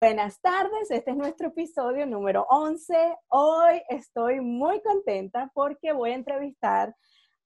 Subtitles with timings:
[0.00, 3.16] Buenas tardes, este es nuestro episodio número 11.
[3.30, 6.94] Hoy estoy muy contenta porque voy a entrevistar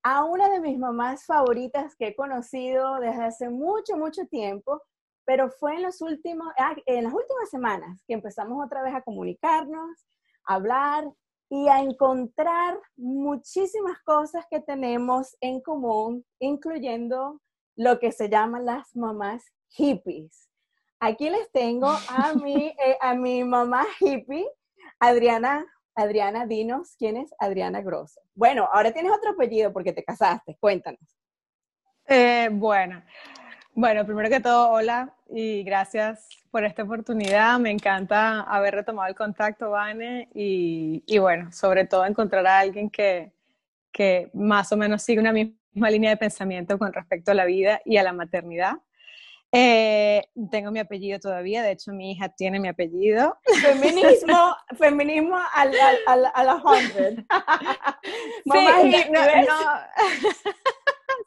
[0.03, 4.83] a una de mis mamás favoritas que he conocido desde hace mucho, mucho tiempo,
[5.25, 9.01] pero fue en, los últimos, ah, en las últimas semanas que empezamos otra vez a
[9.01, 10.05] comunicarnos,
[10.45, 11.11] a hablar
[11.49, 17.41] y a encontrar muchísimas cosas que tenemos en común, incluyendo
[17.77, 20.52] lo que se llaman las mamás hippies.
[21.05, 24.47] Aquí les tengo a mi, eh, a mi mamá hippie,
[25.01, 25.67] Adriana.
[25.97, 28.21] Adriana, dinos, ¿quién es Adriana Grosso?
[28.35, 31.01] Bueno, ahora tienes otro apellido porque te casaste, cuéntanos.
[32.07, 33.03] Eh, bueno,
[33.75, 37.59] bueno, primero que todo, hola y gracias por esta oportunidad.
[37.59, 42.89] Me encanta haber retomado el contacto, Vane, y, y bueno, sobre todo encontrar a alguien
[42.89, 43.33] que,
[43.91, 47.83] que más o menos sigue una misma línea de pensamiento con respecto a la vida
[47.85, 48.77] y a la maternidad.
[49.55, 53.37] Eh, tengo mi apellido todavía, de hecho mi hija tiene mi apellido.
[53.61, 57.23] Feminismo, feminismo a la hundred.
[58.45, 58.51] Sí,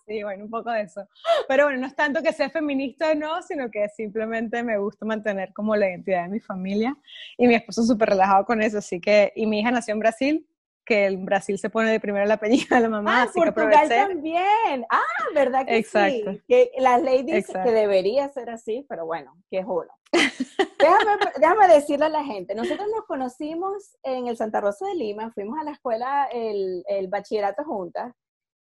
[0.07, 1.07] sí, bueno, un poco de eso.
[1.47, 5.05] Pero bueno, no es tanto que sea feminista o no, sino que simplemente me gusta
[5.05, 6.95] mantener como la identidad de mi familia.
[7.37, 10.47] Y mi esposo súper relajado con eso, así que, y mi hija nació en Brasil,
[10.85, 13.23] que en Brasil se pone de primero el apellido de la mamá.
[13.23, 14.85] Ah, Portugal que también.
[14.89, 15.01] Ah,
[15.33, 16.33] ¿verdad que Exacto.
[16.33, 16.41] sí?
[16.47, 19.89] Que la ley dice que debería ser así, pero bueno, que es uno.
[20.11, 25.31] déjame, déjame, decirle a la gente, nosotros nos conocimos en el Santa Rosa de Lima,
[25.31, 28.13] fuimos a la escuela, el, el bachillerato juntas.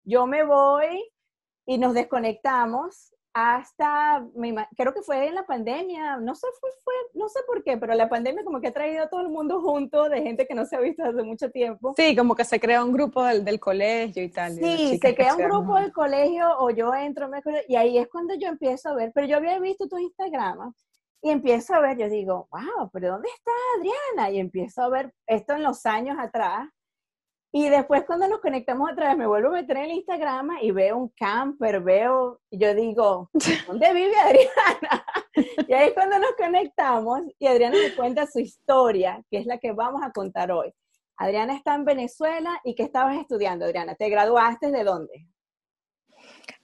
[0.04, 1.08] Yo me voy
[1.66, 4.26] y nos desconectamos hasta,
[4.76, 7.94] creo que fue en la pandemia, no sé, fue, fue, no sé por qué, pero
[7.94, 10.64] la pandemia como que ha traído a todo el mundo junto de gente que no
[10.64, 11.94] se ha visto hace mucho tiempo.
[11.96, 14.54] Sí, como que se crea un grupo del, del colegio y tal.
[14.54, 18.34] Sí, se crea un grupo del colegio o yo entro, me y ahí es cuando
[18.34, 20.72] yo empiezo a ver, pero yo había visto tu Instagram
[21.22, 24.30] y empiezo a ver, yo digo, wow, pero ¿dónde está Adriana?
[24.30, 26.68] Y empiezo a ver esto en los años atrás
[27.50, 30.70] y después cuando nos conectamos otra vez, me vuelvo a meter en el Instagram y
[30.70, 33.30] veo un camper, veo, y yo digo,
[33.66, 35.04] ¿dónde vive Adriana?
[35.66, 39.58] Y ahí es cuando nos conectamos y Adriana me cuenta su historia, que es la
[39.58, 40.72] que vamos a contar hoy.
[41.16, 43.94] Adriana está en Venezuela y ¿qué estabas estudiando, Adriana?
[43.94, 45.28] ¿Te graduaste de dónde?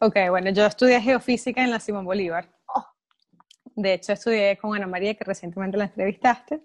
[0.00, 2.52] Ok, bueno, yo estudié geofísica en la Simón Bolívar.
[2.66, 2.84] Oh.
[3.74, 6.62] De hecho, estudié con Ana María, que recientemente la entrevistaste.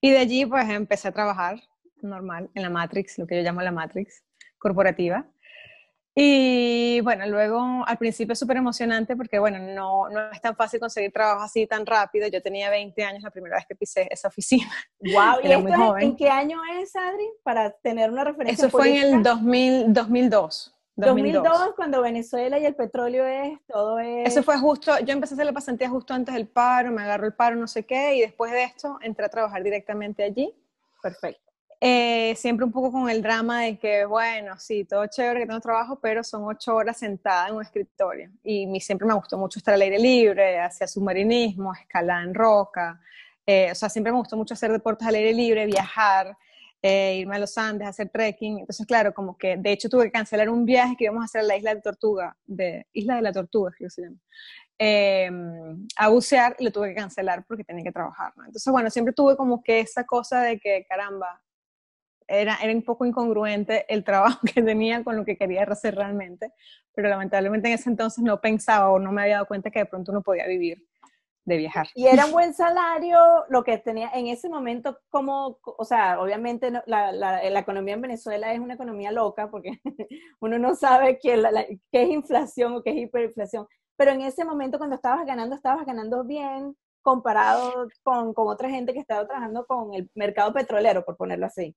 [0.00, 1.60] Y de allí, pues, empecé a trabajar
[2.02, 4.24] normal, en la Matrix, lo que yo llamo la Matrix
[4.58, 5.26] corporativa.
[6.14, 10.78] Y bueno, luego al principio es súper emocionante porque, bueno, no, no es tan fácil
[10.78, 12.28] conseguir trabajo así tan rápido.
[12.28, 14.70] Yo tenía 20 años la primera vez que pisé esa oficina.
[15.00, 15.40] ¡Wow!
[15.42, 16.02] ¿Y esto muy joven.
[16.02, 17.30] en qué año es, Adri?
[17.42, 18.66] Para tener una referencia.
[18.66, 20.74] Eso fue en el 2000, 2002.
[20.94, 21.42] 2002.
[21.42, 24.28] 2002, cuando Venezuela y el petróleo es, todo es...
[24.28, 27.26] Eso fue justo, yo empecé a hacer la pasantía justo antes del paro, me agarró
[27.26, 30.54] el paro, no sé qué, y después de esto entré a trabajar directamente allí.
[31.02, 31.51] Perfecto.
[31.84, 35.58] Eh, siempre un poco con el drama de que, bueno, sí, todo chévere que tengo
[35.58, 38.30] trabajo, pero son ocho horas sentada en un escritorio.
[38.44, 43.00] Y mí siempre me gustó mucho estar al aire libre, hacia submarinismo, escalar en roca.
[43.44, 46.36] Eh, o sea, siempre me gustó mucho hacer deportes al aire libre, viajar,
[46.80, 48.60] eh, irme a los Andes, hacer trekking.
[48.60, 51.40] Entonces, claro, como que de hecho tuve que cancelar un viaje que íbamos a hacer
[51.40, 54.18] a la isla de Tortuga, de Isla de la Tortuga, creo que se llama.
[55.96, 58.32] a bucear y lo tuve que cancelar porque tenía que trabajar.
[58.36, 61.42] Entonces, bueno, siempre tuve como que esa cosa de que, caramba,
[62.28, 66.52] era, era un poco incongruente el trabajo que tenía con lo que quería hacer realmente,
[66.94, 69.86] pero lamentablemente en ese entonces no pensaba o no me había dado cuenta que de
[69.86, 70.86] pronto no podía vivir
[71.44, 71.88] de viajar.
[71.94, 73.18] Y era un buen salario
[73.48, 78.00] lo que tenía en ese momento, como, o sea, obviamente la, la, la economía en
[78.00, 79.80] Venezuela es una economía loca porque
[80.40, 81.42] uno no sabe qué,
[81.90, 83.66] qué es inflación o qué es hiperinflación,
[83.96, 88.92] pero en ese momento cuando estabas ganando, estabas ganando bien comparado con, con otra gente
[88.92, 91.74] que estaba trabajando con el mercado petrolero, por ponerlo así.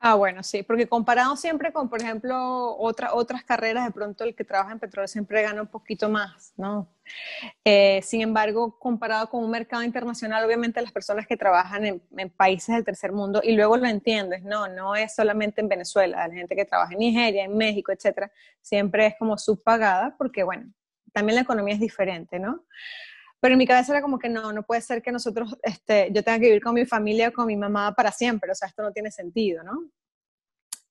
[0.00, 4.36] Ah, bueno, sí, porque comparado siempre con, por ejemplo, otra, otras carreras, de pronto el
[4.36, 6.88] que trabaja en petróleo siempre gana un poquito más, ¿no?
[7.64, 12.30] Eh, sin embargo, comparado con un mercado internacional, obviamente las personas que trabajan en, en,
[12.30, 16.34] países del tercer mundo, y luego lo entiendes, no, no es solamente en Venezuela, la
[16.34, 18.30] gente que trabaja en Nigeria, en México, etcétera,
[18.62, 20.72] siempre es como subpagada, porque bueno,
[21.12, 22.64] también la economía es diferente, ¿no?
[23.40, 26.24] Pero en mi cabeza era como que no, no puede ser que nosotros, este, yo
[26.24, 28.92] tenga que vivir con mi familia con mi mamá para siempre, o sea, esto no
[28.92, 29.90] tiene sentido, ¿no?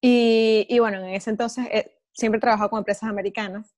[0.01, 3.75] Y, y bueno, en ese entonces eh, siempre he trabajado con empresas americanas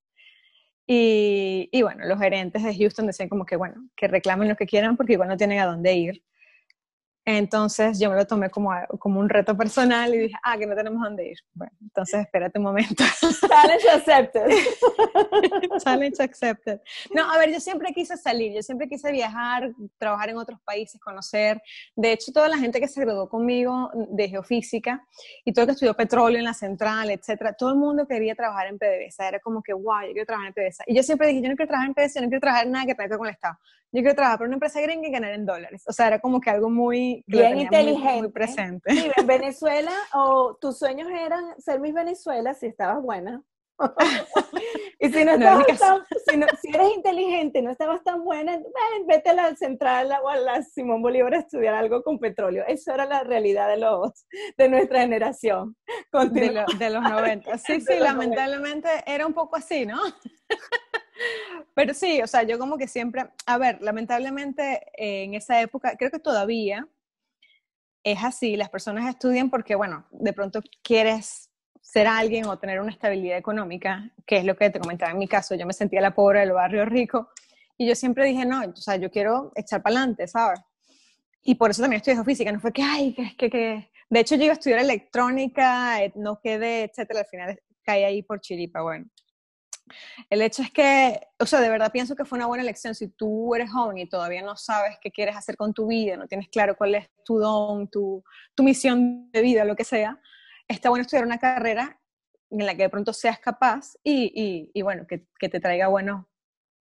[0.92, 4.66] y, y, bueno, los gerentes de Houston decían como que, bueno, que reclamen lo que
[4.66, 6.24] quieran porque igual no tienen a dónde ir.
[7.38, 10.76] Entonces yo me lo tomé como, como un reto personal y dije, ah, que no
[10.76, 11.38] tenemos dónde ir.
[11.54, 13.04] Bueno, entonces espérate un momento.
[13.20, 14.48] Challenge accepted.
[15.84, 16.82] Challenge accepted.
[17.14, 21.00] No, a ver, yo siempre quise salir, yo siempre quise viajar, trabajar en otros países,
[21.00, 21.62] conocer.
[21.96, 25.06] De hecho, toda la gente que se graduó conmigo de geofísica
[25.46, 28.66] y todo el que estudió petróleo en la central, etcétera, todo el mundo quería trabajar
[28.66, 29.28] en PDVSA.
[29.28, 30.84] Era como que, wow, yo quiero trabajar en PDVSA.
[30.88, 32.72] Y yo siempre dije, yo no quiero trabajar en PDVSA, yo no quiero trabajar en
[32.72, 33.60] nada que tenga que ver con el Estado.
[33.92, 35.84] Yo quiero trabajar para una empresa gringa y ganar en dólares.
[35.88, 38.22] O sea, era como que algo muy bien inteligente.
[38.22, 38.92] Muy, presente.
[38.92, 43.42] Sí, en Venezuela, o tus sueños eran ser Miss Venezuela si estabas buena.
[45.00, 46.06] y si no estabas tan,
[46.62, 50.62] si, eres inteligente no estabas tan buena, ven, vete a la central o a la
[50.64, 52.66] Simón Bolívar a estudiar algo con petróleo.
[52.68, 54.26] Eso era la realidad de los
[54.58, 55.78] de nuestra generación.
[56.12, 57.58] De, de, los 90.
[57.58, 60.00] Sí, sí, lamentablemente era un poco así, ¿no?
[61.74, 65.96] Pero sí, o sea, yo como que siempre, a ver, lamentablemente eh, en esa época,
[65.98, 66.88] creo que todavía
[68.04, 71.50] es así, las personas estudian porque, bueno, de pronto quieres
[71.82, 75.28] ser alguien o tener una estabilidad económica, que es lo que te comentaba en mi
[75.28, 77.30] caso, yo me sentía la pobre del barrio rico,
[77.78, 80.60] y yo siempre dije, no, o sea, yo quiero echar para adelante, ¿sabes?
[81.44, 83.92] Y por eso también estudié física, no fue que, ay, que, que, que...
[84.10, 88.82] De hecho, yo a estudiar electrónica, no quedé, etcétera, al final caí ahí por chiripa,
[88.82, 89.06] bueno.
[90.30, 92.96] El hecho es que, o sea, de verdad pienso que fue una buena elección.
[92.96, 96.28] Si tú eres joven y todavía no sabes qué quieres hacer con tu vida, no
[96.28, 98.24] tienes claro cuál es tu don, tu,
[98.56, 100.20] tu misión de vida, lo que sea,
[100.68, 102.00] está bueno estudiar una carrera
[102.50, 105.88] en la que de pronto seas capaz y, y, y bueno, que, que, te traiga
[105.88, 106.26] buenos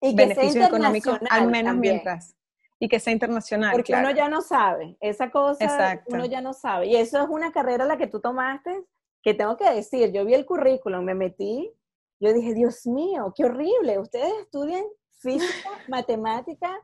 [0.01, 2.35] beneficios económicos, al menos mientras.
[2.81, 3.73] Y que sea internacional.
[3.73, 6.87] Porque uno ya no sabe, esa cosa uno ya no sabe.
[6.87, 8.85] Y eso es una carrera la que tú tomaste,
[9.23, 11.73] que tengo que decir, yo vi el currículum, me metí
[12.20, 13.99] yo dije, Dios mío, qué horrible.
[13.99, 14.85] Ustedes estudian
[15.20, 16.79] física, matemática,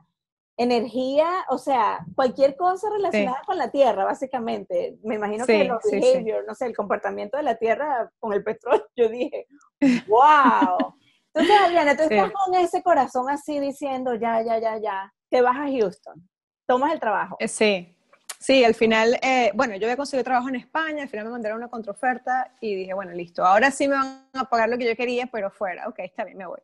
[0.57, 4.97] energía, o sea, cualquier cosa relacionada con la Tierra, básicamente.
[5.03, 8.85] Me imagino que los behavior, no sé, el comportamiento de la Tierra con el petróleo,
[8.95, 9.47] yo dije,
[10.07, 10.93] wow.
[11.33, 15.57] Entonces, Adriana, tú estás con ese corazón así diciendo, ya, ya, ya, ya, te vas
[15.57, 16.29] a Houston,
[16.65, 17.35] tomas el trabajo.
[17.39, 17.94] Eh, sí,
[18.45, 21.57] Sí, al final, eh, bueno, yo había conseguido trabajo en España, al final me mandaron
[21.57, 24.95] una contraoferta y dije, bueno, listo, ahora sí me van a pagar lo que yo
[24.95, 26.59] quería, pero fuera, ok, está bien, me voy.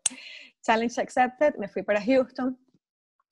[0.62, 2.56] Challenge accepted, me fui para Houston,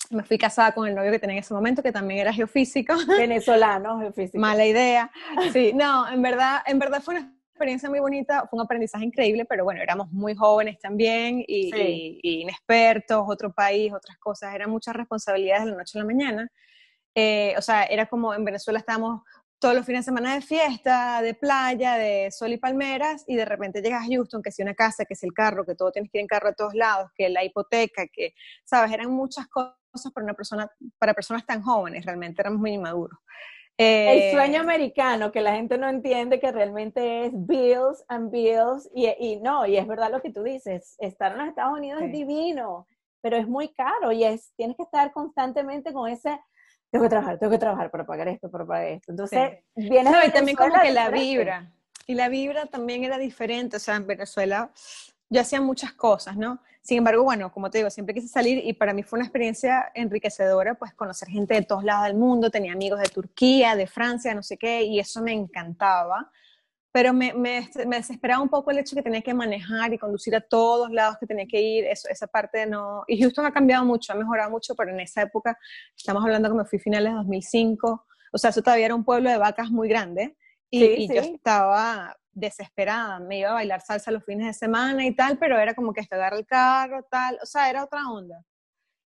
[0.09, 2.95] me fui casada con el novio que tenía en ese momento, que también era geofísico.
[3.19, 4.39] Venezolano, geofísico.
[4.39, 5.11] Mala idea.
[5.53, 9.45] Sí, no, en verdad, en verdad fue una experiencia muy bonita, fue un aprendizaje increíble,
[9.45, 11.69] pero bueno, éramos muy jóvenes también y,
[12.23, 16.51] y inexpertos, otro país, otras cosas, eran muchas responsabilidades de la noche a la mañana.
[17.21, 19.23] Eh, o sea, era como en Venezuela estábamos
[19.59, 23.43] todos los fines de semana de fiesta, de playa, de sol y palmeras, y de
[23.43, 26.09] repente llegas a Houston, que si una casa, que si el carro, que todo tienes
[26.09, 28.33] que ir en carro a todos lados, que la hipoteca, que,
[28.63, 33.19] sabes, eran muchas cosas para una persona, para personas tan jóvenes, realmente éramos muy inmaduros.
[33.77, 38.89] el sueño eh, americano, que la gente no entiende que realmente es bills and bills,
[38.95, 42.01] y, y no, y es verdad lo que tú dices, estar en los Estados Unidos
[42.01, 42.87] es divino,
[43.21, 46.39] pero es muy caro y es, tienes que estar constantemente con ese
[46.91, 49.11] tengo que trabajar, tengo que trabajar para pagar esto, para pagar esto.
[49.11, 49.89] Entonces, sí.
[49.89, 51.71] vienes no, y también como que la vibra,
[52.07, 54.71] y la vibra también era diferente, o sea, en Venezuela
[55.29, 56.59] yo hacía muchas cosas, ¿no?
[56.81, 59.91] Sin embargo, bueno, como te digo, siempre quise salir y para mí fue una experiencia
[59.93, 64.33] enriquecedora, pues conocer gente de todos lados del mundo, tenía amigos de Turquía, de Francia,
[64.33, 66.31] no sé qué, y eso me encantaba
[66.91, 69.97] pero me, me, me, desesperaba un poco el hecho de que tenía que manejar y
[69.97, 73.03] conducir a todos lados que tenía que ir, eso, esa parte no...
[73.07, 75.57] Y Houston ha cambiado mucho, ha mejorado mucho, pero en esa época,
[75.95, 79.29] estamos hablando que me fui finales de 2005, o sea, eso todavía era un pueblo
[79.29, 80.35] de vacas muy grande,
[80.71, 85.15] y, y yo estaba desesperada, me iba a bailar salsa los fines de semana y
[85.15, 88.43] tal, pero era como que hasta el carro, tal, o sea, era otra onda.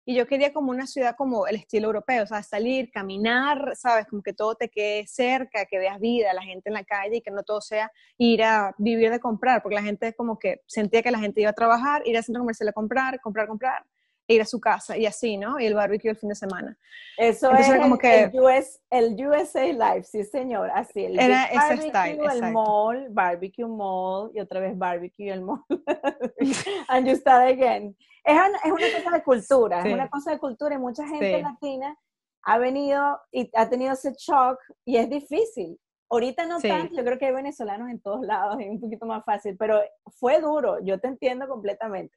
[0.05, 4.05] Y yo quería como una ciudad como el estilo europeo, o sea, salir, caminar, ¿sabes?
[4.07, 7.22] Como que todo te quede cerca, que veas vida, la gente en la calle y
[7.22, 11.01] que no todo sea ir a vivir de comprar, porque la gente como que sentía
[11.01, 13.86] que la gente iba a trabajar, ir al centro comercial a comprar, comprar, comprar,
[14.27, 15.60] e ir a su casa y así, ¿no?
[15.60, 16.77] Y el barbecue el fin de semana.
[17.17, 21.05] Eso es como el, que, el, US, el, USA Life, sí señor, así.
[21.05, 25.63] El era ese style, el mall, barbecue mall y otra vez barbecue el mall.
[26.88, 27.95] And you start again.
[28.24, 31.42] Es una, es una cosa de cultura, es una cosa de cultura y mucha gente
[31.42, 31.98] latina
[32.44, 35.80] ha venido y ha tenido ese shock y es difícil.
[36.10, 39.25] Ahorita no tanto, yo creo que hay venezolanos en todos lados, es un poquito más
[39.25, 39.82] fácil, pero
[40.20, 42.15] fue duro, yo te entiendo completamente.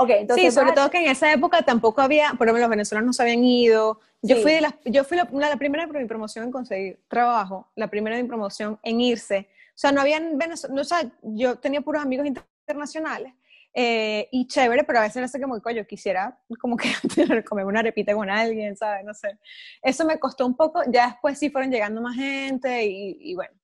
[0.00, 3.06] Okay, entonces sí, sobre todo que en esa época tampoco había, por ejemplo, los venezolanos
[3.06, 3.98] no se habían ido.
[4.22, 7.68] Yo fui, de la, yo fui la, la, primera de mi promoción en conseguir trabajo,
[7.74, 9.48] la primera de mi promoción en irse.
[9.70, 13.32] O sea, no habían venezolanos, o sea, yo tenía puros amigos internacionales
[13.74, 16.90] Eh, y chévere, pero a veces hace como yo quisiera como que
[17.48, 19.04] comer una arepita con alguien, ¿sabes?
[19.04, 19.38] No sé.
[19.82, 23.54] Eso me costó un poco, ya después sí fueron llegando más gente y, y bueno.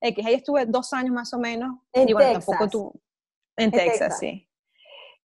[0.00, 1.76] X, ahí estuve dos años más o menos.
[1.92, 2.46] En y bueno, Texas.
[2.46, 3.02] tampoco tú.
[3.56, 4.48] En, Texas, sí.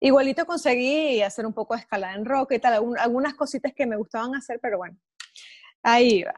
[0.00, 3.96] Igualito conseguí hacer un poco de escalada en rock y tal, algunas cositas que me
[3.96, 4.98] gustaban hacer, pero bueno,
[5.82, 6.34] ahí iba.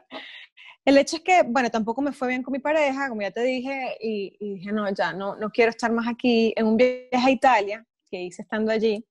[0.85, 3.41] El hecho es que, bueno, tampoco me fue bien con mi pareja, como ya te
[3.41, 6.53] dije, y, y, dije, no, ya, no, no quiero estar más aquí.
[6.55, 9.03] En un viaje a Italia, que hice estando allí,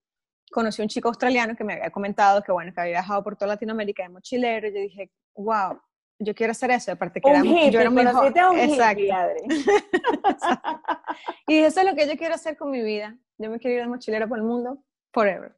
[0.53, 3.35] conocí a un chico australiano que me había comentado que, bueno, que había viajado por
[3.35, 5.81] toda Latinoamérica de mochilero, y yo dije, wow,
[6.21, 8.33] yo quiero hacer eso, aparte que un era, hippie, yo era muy joven.
[8.53, 9.01] un Exacto.
[9.01, 9.43] hippie, Adri.
[11.49, 13.19] y eso es lo que yo quiero hacer con mi vida.
[13.37, 14.79] Yo me quiero ir de mochilero por el mundo,
[15.13, 15.57] forever.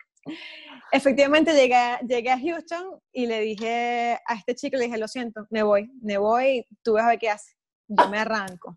[0.92, 5.46] Efectivamente llegué, llegué a Houston y le dije a este chico, le dije, lo siento,
[5.50, 7.54] me voy, me voy, tú vas a ver qué hace.
[7.88, 8.76] Yo me arranco.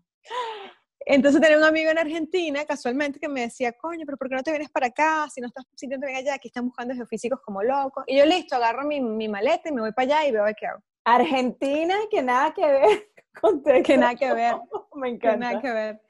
[1.06, 4.42] Entonces tenía un amigo en Argentina, casualmente, que me decía, coño, pero ¿por qué no
[4.42, 5.26] te vienes para acá?
[5.32, 8.04] Si no estás sintiendo bien allá, aquí están buscando geofísicos como locos.
[8.06, 10.46] Y yo, listo, agarro mi, mi maleta y me voy para allá y veo a
[10.46, 10.82] ver qué hago.
[11.04, 13.08] Argentina, que nada que ver
[13.40, 13.62] con.
[13.62, 14.56] Que nada que ver.
[14.94, 15.36] Me Que encanta.
[15.36, 16.00] nada que ver.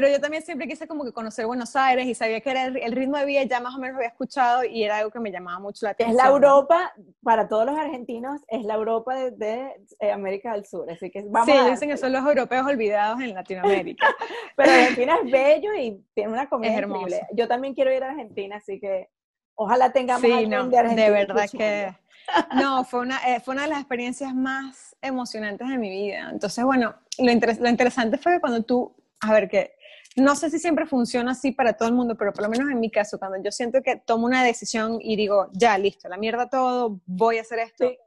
[0.00, 2.76] Pero yo también siempre quise como que conocer Buenos Aires y sabía que era el,
[2.76, 5.18] el ritmo de vida, ya más o menos lo había escuchado y era algo que
[5.18, 6.16] me llamaba mucho la Es atención.
[6.16, 6.30] la ¿no?
[6.36, 10.88] Europa, para todos los argentinos, es la Europa de, de, eh, América del Sur.
[10.88, 14.06] Así que vamos Sí, a dicen que son los europeos olvidados en Latinoamérica.
[14.56, 17.00] Pero Argentina es bello y tiene una comida Es hermoso.
[17.08, 17.26] increíble.
[17.34, 19.08] Yo también quiero ir a Argentina, así que
[19.56, 21.04] ojalá tengamos sí, no, de Argentina.
[21.06, 21.96] de verdad escuchando.
[21.98, 22.08] que...
[22.56, 26.28] No, fue una, eh, fue una de las experiencias más emocionantes de mi vida.
[26.30, 29.77] Entonces, bueno, lo, interes- lo interesante fue que cuando tú, a ver, que
[30.18, 32.80] no sé si siempre funciona así para todo el mundo, pero por lo menos en
[32.80, 36.48] mi caso, cuando yo siento que tomo una decisión y digo, ya, listo, la mierda
[36.48, 37.98] todo, voy a hacer esto, Sí.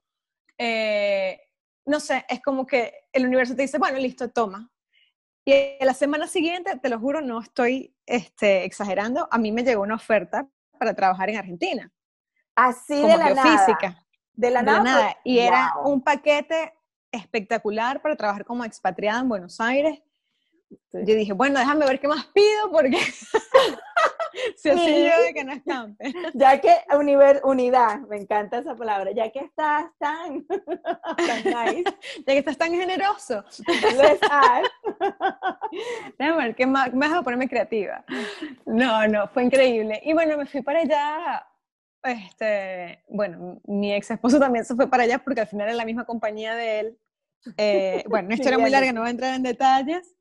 [0.58, 1.42] eh,
[1.86, 4.70] no sé, es como que el universo te dice, bueno, listo, toma.
[5.44, 9.64] Y a la semana siguiente, te lo juro, no estoy este, exagerando, a mí me
[9.64, 11.92] llegó una oferta para trabajar en Argentina,
[12.56, 13.42] Así como de la nada.
[13.44, 14.84] geofísica, De la de nada.
[15.04, 16.74] pues, Y era un paquete
[17.12, 20.00] espectacular para trabajar como expatriada en Buenos Aires.
[20.92, 21.00] Sí.
[21.06, 24.70] Yo dije, bueno, déjame ver qué más pido, porque así Sí.
[25.10, 26.14] yo de que no escampe.
[26.34, 31.84] Ya que univer- unidad, me encanta esa palabra, ya que estás tan, tan nice,
[32.20, 33.44] Ya que estás tan generoso,
[36.18, 38.04] déjame ver qué más, me dejo ponerme creativa.
[38.66, 40.02] No, no, fue increíble.
[40.04, 41.46] Y bueno, me fui para allá.
[42.04, 45.86] Este, bueno, mi ex esposo también se fue para allá porque al final era la
[45.86, 46.98] misma compañía de él.
[47.58, 50.16] Eh, bueno, una historia muy larga, no voy a entrar en detalles.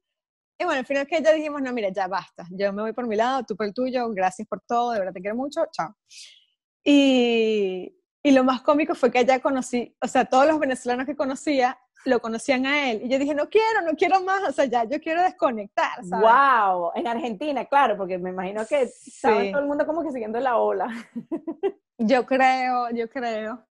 [0.61, 2.45] Y bueno, al final que ya dijimos, no, mira, ya basta.
[2.51, 5.15] Yo me voy por mi lado, tú por el tuyo, gracias por todo, de verdad
[5.15, 5.97] te quiero mucho, chao.
[6.85, 11.17] Y, y lo más cómico fue que allá conocí, o sea, todos los venezolanos que
[11.17, 13.01] conocía lo conocían a él.
[13.05, 16.29] Y yo dije, no quiero, no quiero más, o sea, ya yo quiero desconectar, ¿sabes?
[16.31, 19.51] Wow, en Argentina, claro, porque me imagino que estaba Sí.
[19.53, 20.89] todo el mundo como que siguiendo la ola.
[22.03, 23.67] Yo creo, yo creo.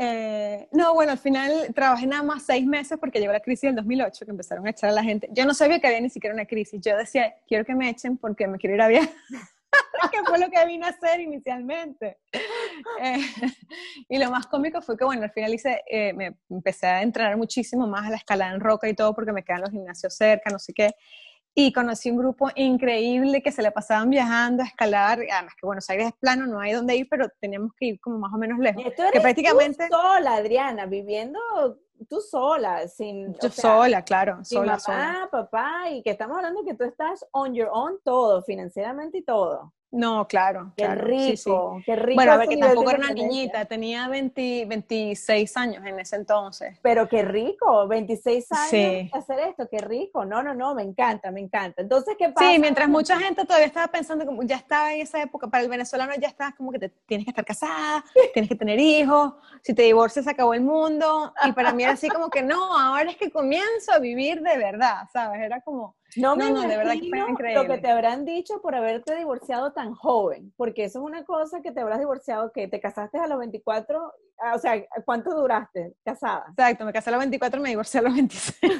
[0.00, 3.74] Eh, no, bueno, al final trabajé nada más seis meses porque llegó la crisis del
[3.74, 5.28] 2008, que empezaron a echar a la gente.
[5.32, 6.80] Yo no sabía que había ni siquiera una crisis.
[6.80, 9.10] Yo decía, quiero que me echen porque me quiero ir a viajar,
[10.12, 12.18] que fue lo que vine a hacer inicialmente.
[13.02, 13.18] Eh,
[14.08, 17.36] y lo más cómico fue que, bueno, al final hice, eh, me empecé a entrenar
[17.36, 20.48] muchísimo más a la escalada en roca y todo porque me quedan los gimnasios cerca,
[20.50, 20.94] no sé qué.
[21.60, 25.18] Y conocí un grupo increíble que se le pasaban viajando a escalar.
[25.18, 28.16] Además que Buenos Aires es plano, no hay dónde ir, pero teníamos que ir como
[28.16, 28.80] más o menos lejos.
[28.80, 31.40] Y esto eres Que prácticamente tú sola, Adriana, viviendo
[32.08, 33.30] tú sola, sin...
[33.30, 35.28] o yo sea, sola, claro, sin sola, mamá, sola.
[35.32, 39.74] papá, y que estamos hablando que tú estás on your own todo, financieramente y todo.
[39.90, 41.50] No, claro, Qué claro, rico, sí, sí.
[41.86, 42.14] qué rico.
[42.16, 46.78] Bueno, a ver, que tampoco era una niñita, tenía 20, 26 años en ese entonces.
[46.82, 49.10] Pero qué rico, 26 años Sí.
[49.14, 50.26] hacer esto, qué rico.
[50.26, 51.80] No, no, no, me encanta, me encanta.
[51.80, 52.50] Entonces, ¿qué pasa?
[52.50, 55.70] Sí, mientras mucha gente todavía estaba pensando, como ya estaba en esa época, para el
[55.70, 58.04] venezolano ya estás como que te, tienes que estar casada,
[58.34, 61.94] tienes que tener hijos, si te divorcias se acabó el mundo, y para mí era
[61.94, 65.40] así como que no, ahora es que comienzo a vivir de verdad, ¿sabes?
[65.40, 67.62] Era como, No me No, no, de verdad que fue increíble.
[67.62, 71.60] lo que te habrán dicho por haberte divorciado tan joven, porque eso es una cosa
[71.60, 75.94] que te habrás divorciado, que te casaste a los 24, ah, o sea, ¿cuánto duraste
[76.04, 76.46] casada?
[76.50, 78.72] exacto, me casé a los 24, me divorcié a los 26.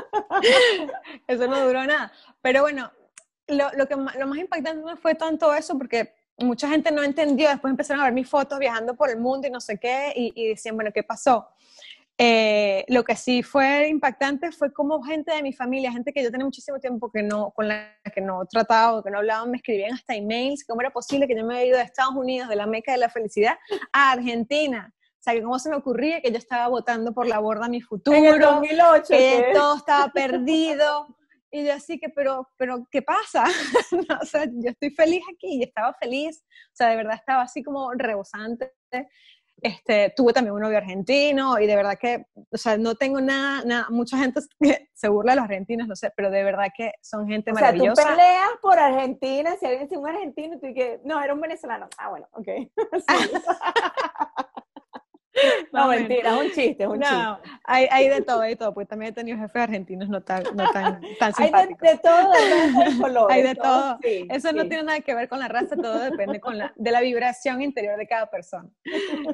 [1.26, 2.12] eso no duró nada.
[2.42, 2.90] Pero bueno,
[3.46, 7.48] lo, lo, que, lo más impactante no fue tanto eso, porque mucha gente no entendió,
[7.48, 10.32] después empezaron a ver mis fotos viajando por el mundo y no sé qué, y,
[10.34, 11.48] y decían, bueno, ¿qué pasó?
[12.18, 16.30] Eh, lo que sí fue impactante fue como gente de mi familia, gente que yo
[16.30, 19.58] tenía muchísimo tiempo que no, con la que no trataba o que no hablaba, me
[19.58, 22.56] escribían hasta emails, cómo era posible que yo me había ido de Estados Unidos, de
[22.56, 23.58] la meca de la felicidad,
[23.92, 24.94] a Argentina.
[24.98, 27.82] O sea, que cómo se me ocurría que yo estaba votando por la borda mi
[27.82, 31.08] futuro, En el 2008, que todo estaba perdido.
[31.50, 33.44] Y yo así que, pero, pero, ¿qué pasa?
[34.22, 36.44] o sea, yo estoy feliz aquí y estaba feliz.
[36.72, 38.72] O sea, de verdad estaba así como rebosante.
[39.62, 43.64] Este, tuve también un novio argentino y de verdad que, o sea, no tengo nada,
[43.64, 46.92] nada, mucha gente que se burla de los argentinos, no sé, pero de verdad que
[47.00, 47.92] son gente maravillosa.
[47.92, 51.34] O sea, tú peleas por Argentina, si alguien dice un argentino, tú dices, no, era
[51.34, 51.88] un venezolano.
[51.98, 52.48] Ah, bueno, ok.
[55.72, 57.58] No, mentira, es un chiste, es un no, chiste.
[57.64, 60.44] Hay, hay de todo, hay de todo, porque también he tenido jefes argentinos no tan,
[60.54, 61.82] no tan, tan simpáticos.
[61.88, 63.32] Hay de, todo, de color.
[63.32, 63.98] Hay de todo.
[64.02, 67.00] Eso no tiene nada que ver con la raza, todo depende con la, de la
[67.00, 68.68] vibración interior de cada persona.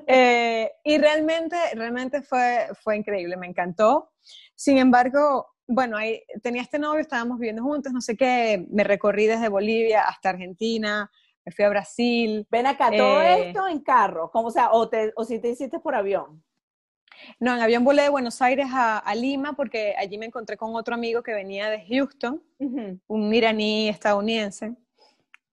[0.06, 4.12] Eh, y realmente, realmente fue, fue increíble, me encantó.
[4.54, 9.26] Sin embargo, bueno, ahí, tenía este novio, estábamos viviendo juntos, no sé qué, me recorrí
[9.26, 11.10] desde Bolivia hasta Argentina,
[11.44, 12.46] me fui a Brasil.
[12.50, 15.48] Ven acá, todo eh, esto en carro, como, o sea, o, te, o si te
[15.48, 16.42] hiciste por avión.
[17.38, 20.94] No, en avión volé de Buenos Aires a, Lima porque allí me encontré con otro
[20.94, 22.42] amigo que venía de Houston,
[23.06, 24.74] un iraní estadounidense,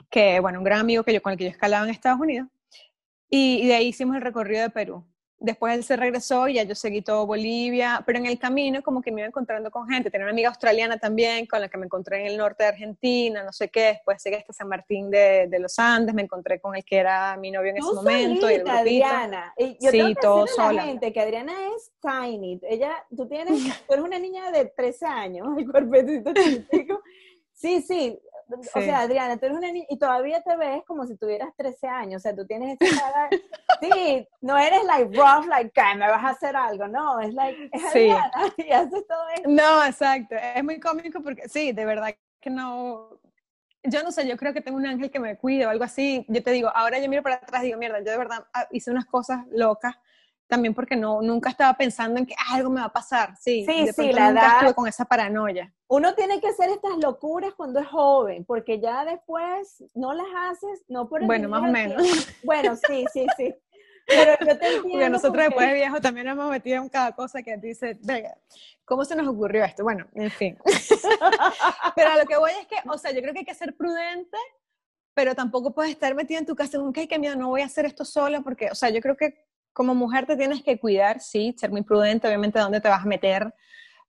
[0.09, 2.47] que, bueno, un gran amigo que yo, con el que yo escalaba en Estados Unidos.
[3.29, 5.05] y de ahí hicimos el recorrido de Perú
[5.39, 9.01] después él se regresó y ya yo seguí todo Bolivia, pero en el camino como
[9.01, 10.11] que me iba encontrando con gente.
[10.11, 13.43] Tenía una amiga australiana también con la que me encontré en el norte de Argentina,
[13.43, 13.93] no sé qué.
[13.93, 17.37] Después seguí hasta San Martín de, de los Andes, me encontré con el que era
[17.37, 18.51] mi novio en ese momento.
[18.51, 19.53] y el Adriana.
[19.79, 20.83] yo sí, todo sola.
[20.83, 22.59] gente que Adriana es tiny.
[22.63, 23.53] Ella, tú tienes,
[23.87, 27.01] tú eres una niña de 13 años, el cuerpecito chiquitico.
[27.53, 28.17] Sí, sí,
[28.49, 31.87] o sea, Adriana, tú eres una niña y todavía te ves como si tuvieras 13
[31.87, 33.29] años, o sea, tú tienes esa cara,
[33.81, 37.81] sí, no eres like rough, like, me vas a hacer algo, no, es like, es
[37.91, 38.09] sí.
[38.09, 39.49] Adriana, y haces todo eso.
[39.49, 43.19] No, exacto, es muy cómico porque, sí, de verdad que no,
[43.83, 46.25] yo no sé, yo creo que tengo un ángel que me cuide o algo así,
[46.27, 48.67] yo te digo, ahora yo miro para atrás y digo, mierda, yo de verdad ah,
[48.71, 49.95] hice unas cosas locas,
[50.49, 53.87] también porque no, nunca estaba pensando en que algo me va a pasar, sí, sí,
[53.93, 55.71] sí la nunca estuve con esa paranoia.
[55.87, 60.83] Uno tiene que hacer estas locuras cuando es joven, porque ya después no las haces,
[60.87, 62.01] no por el Bueno, más o menos.
[62.43, 63.53] Bueno, sí, sí, sí.
[64.07, 64.89] Pero yo te entiendo.
[64.89, 68.35] Porque nosotros después de viejo también hemos metido en cada cosa que dice, venga,
[68.85, 69.83] ¿cómo se nos ocurrió esto?
[69.83, 70.57] Bueno, en fin.
[71.95, 73.77] pero a lo que voy es que, o sea, yo creo que hay que ser
[73.77, 74.37] prudente,
[75.13, 77.65] pero tampoco puedes estar metido en tu casa, un que qué miedo, no voy a
[77.65, 81.19] hacer esto sola, porque, o sea, yo creo que como mujer te tienes que cuidar,
[81.19, 83.53] sí, ser muy prudente, obviamente, dónde te vas a meter,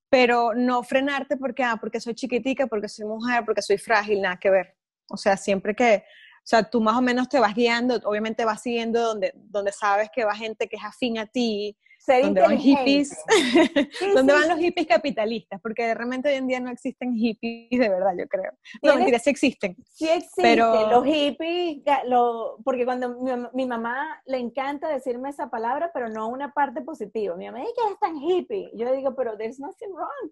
[0.09, 4.39] pero no frenarte porque, ah, porque soy chiquitica, porque soy mujer, porque soy frágil, nada
[4.39, 4.77] que ver.
[5.09, 6.05] O sea, siempre que,
[6.39, 10.11] o sea, tú más o menos te vas guiando, obviamente vas siguiendo donde, donde sabes
[10.15, 13.17] que va gente que es afín a ti, donde van hippies,
[14.15, 18.13] donde van los hippies capitalistas, porque realmente hoy en día no existen hippies de verdad,
[18.19, 18.53] yo creo.
[18.83, 19.77] No, mentira, sí existen.
[19.91, 20.91] Sí existen, pero...
[20.91, 23.17] los hippies, lo, porque cuando
[23.53, 27.37] mi, mamá le encanta decirme esa palabra, pero no una parte positiva.
[27.37, 28.71] Mi mamá dice que es tan hippie.
[28.75, 30.31] Yo le digo, pero there's nothing wrong.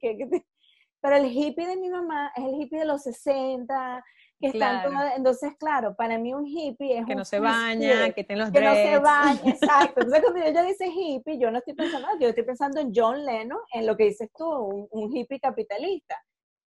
[1.01, 4.05] Pero el hippie de mi mamá es el hippie de los 60,
[4.40, 8.42] que están entonces claro, para mí un hippie es que no se baña, que tiene
[8.42, 10.01] los que no se baña, exacto.
[10.01, 13.59] Entonces cuando yo dice hippie, yo no estoy pensando, yo estoy pensando en John Lennon,
[13.72, 16.16] en lo que dices tú, un, hippie capitalista.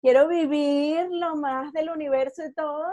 [0.01, 2.83] Quiero vivir lo más del universo y todo,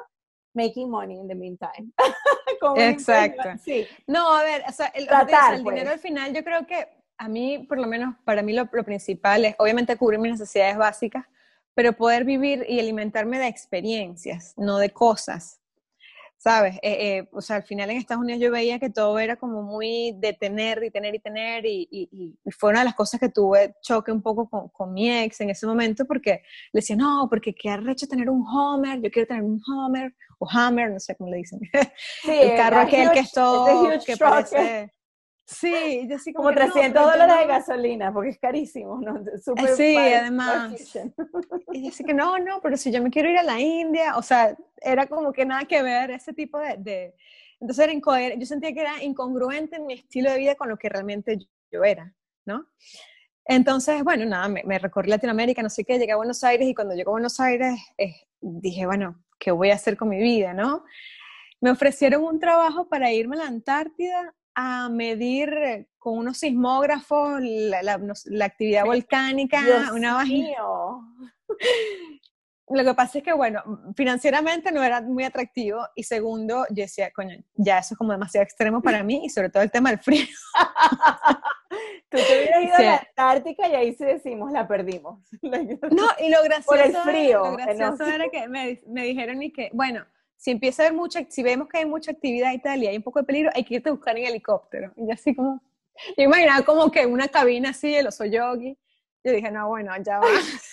[0.55, 1.93] making money in the meantime.
[2.77, 3.49] Exacto.
[3.65, 3.87] Sí.
[4.07, 5.89] No, a ver, o sea, el, el dinero pues.
[5.89, 9.45] al final yo creo que a mí, por lo menos para mí lo, lo principal
[9.45, 11.27] es obviamente cubrir mis necesidades básicas,
[11.79, 15.61] pero poder vivir y alimentarme de experiencias, no de cosas.
[16.37, 16.75] ¿Sabes?
[16.83, 19.63] Eh, eh, o sea, al final en Estados Unidos yo veía que todo era como
[19.63, 23.29] muy de tener y tener y tener y, y, fue una de las cosas que
[23.29, 27.29] tuve choque un poco con, con, mi ex en ese momento porque le decía, no,
[27.31, 31.15] porque qué arrecho tener un Homer, yo quiero tener un Homer o Hammer, no sé
[31.15, 31.61] cómo le dicen.
[32.23, 34.93] Sí, el carro aquel que es todo, que parece...
[35.51, 39.15] Sí, yo sí como, 300 dólares de gasolina, porque es carísimo, ¿no?
[39.43, 40.75] Super sí, además.
[41.73, 44.17] Y yo sí que no, no, pero si yo me quiero ir a la India,
[44.19, 46.77] o sea, era como que nada que ver ese tipo de...
[46.77, 47.15] de...
[47.61, 50.77] Entonces era incoherente, yo sentía que era incongruente en mi estilo de vida con lo
[50.77, 51.39] que realmente
[51.73, 52.67] yo era, ¿no?
[53.47, 56.75] Entonces, bueno, nada, me, me recorrí Latinoamérica, no sé qué, llegué a Buenos Aires y
[56.75, 60.53] cuando llego a Buenos Aires eh, dije, bueno, ¿qué voy a hacer con mi vida,
[60.53, 60.85] no?
[61.61, 68.45] Me ofrecieron un trabajo para irme a la Antártida a medir con unos sismógrafos la,
[68.45, 69.63] actividad volcánica,
[69.95, 70.25] una
[72.71, 73.63] Lo que pasa es que, bueno,
[73.97, 78.43] financieramente no era muy atractivo y segundo, yo decía, coño, ya eso es como demasiado
[78.43, 80.27] extremo para mí y sobre todo el tema del frío.
[82.11, 85.21] Tú te hubieras ido a la Antártica y ahí sí decimos, la perdimos.
[85.41, 87.45] No, y lo gracioso, Por el frío.
[87.45, 90.05] lo gracioso era que me, me dijeron y que, bueno,
[90.39, 92.97] si empieza a haber mucha, si vemos que hay mucha actividad y tal, y hay
[92.97, 94.93] un poco de peligro, hay que irte a buscar en helicóptero.
[94.97, 95.61] Y así como,
[96.17, 98.79] yo imaginaba como que una cabina así, el oso yogi.
[99.25, 100.27] Yo dije, no, bueno, ya va.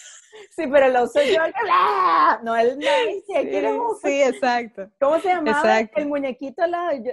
[0.54, 2.42] Sí, pero el oso yogi, ¡ah!
[2.44, 4.92] no el nice, sí, sí, exacto.
[5.00, 6.62] ¿Cómo se llamaba el muñequito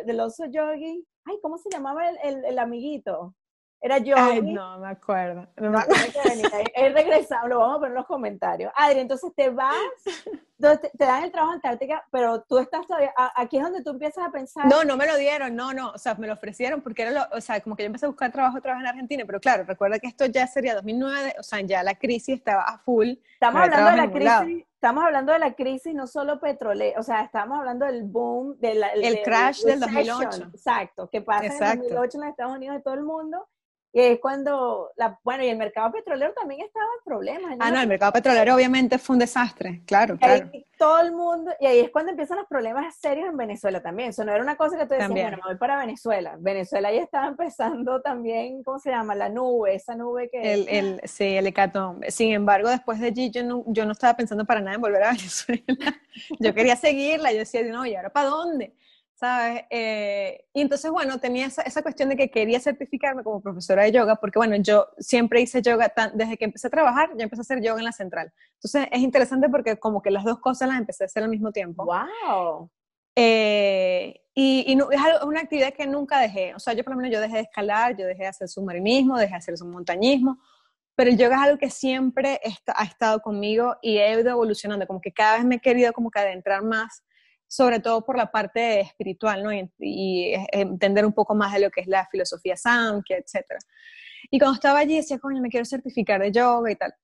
[0.04, 1.06] del oso yogi?
[1.24, 3.36] Ay, ¿cómo se llamaba el, el, el amiguito?
[3.84, 4.14] Era yo.
[4.42, 5.48] No me acuerdo.
[5.56, 6.00] No me acuerdo.
[6.76, 8.72] Él regresado, lo vamos a poner en los comentarios.
[8.76, 9.74] Adri, entonces te vas,
[10.56, 14.24] te, dan el trabajo en Antártica, pero tú estás todavía, aquí es donde tú empiezas
[14.24, 14.66] a pensar.
[14.66, 17.36] No, no me lo dieron, no, no, o sea, me lo ofrecieron porque era lo,
[17.36, 19.64] o sea, como que yo empecé a buscar trabajo otra vez en Argentina, pero claro,
[19.64, 23.14] recuerda que esto ya sería 2009, o sea, ya la crisis estaba a full.
[23.34, 27.22] Estamos hablando de la crisis, estamos hablando de la crisis no solo petrolera, o sea,
[27.22, 30.50] estamos hablando del boom, del el crash del 2008.
[30.54, 33.48] Exacto, que pasa en 2008 en los Estados Unidos de todo el mundo
[33.94, 37.56] y es cuando, la, bueno, y el mercado petrolero también estaba en problemas.
[37.60, 40.50] Ah, no, el mercado petrolero obviamente fue un desastre, claro, claro.
[40.78, 44.08] todo el mundo, y ahí es cuando empiezan los problemas serios en Venezuela también.
[44.08, 46.36] Eso no era una cosa que tú decías, bueno, me voy para Venezuela.
[46.38, 49.14] Venezuela ya estaba empezando también, ¿cómo se llama?
[49.14, 50.54] La nube, esa nube que...
[50.54, 52.10] El, el, sí, el hecatombe.
[52.10, 55.02] Sin embargo, después de allí yo no, yo no estaba pensando para nada en volver
[55.02, 55.62] a Venezuela.
[56.40, 58.72] yo quería seguirla, yo decía, no, ¿y ahora para dónde?
[59.22, 59.62] ¿Sabes?
[59.70, 63.92] Eh, y entonces, bueno, tenía esa, esa, cuestión de que quería certificarme como profesora de
[63.92, 67.42] yoga, porque, bueno, yo siempre hice yoga, desde que empecé a trabajar, yo empecé a
[67.42, 68.32] hacer yoga en la central.
[68.54, 71.52] Entonces, es interesante porque como que las dos cosas las empecé a hacer al mismo
[71.52, 71.84] tiempo.
[71.84, 72.68] ¡Wow!
[73.14, 76.56] Eh, y, y es una actividad que nunca dejé.
[76.56, 79.18] O sea, yo por lo menos yo dejé de escalar, yo dejé de hacer submarinismo,
[79.18, 80.40] dejé de hacer montañismo,
[80.96, 82.40] pero el yoga es algo que siempre
[82.74, 86.10] ha estado conmigo y he ido evolucionando, como que cada vez me he querido como
[86.10, 87.04] que adentrar más
[87.52, 89.52] sobre todo por la parte espiritual, ¿no?
[89.52, 93.44] Y, entender un poco más de lo que es la filosofía Samkhya, etc.
[94.30, 96.94] Y cuando estaba allí decía, coño, me quiero certificar de yoga y tal.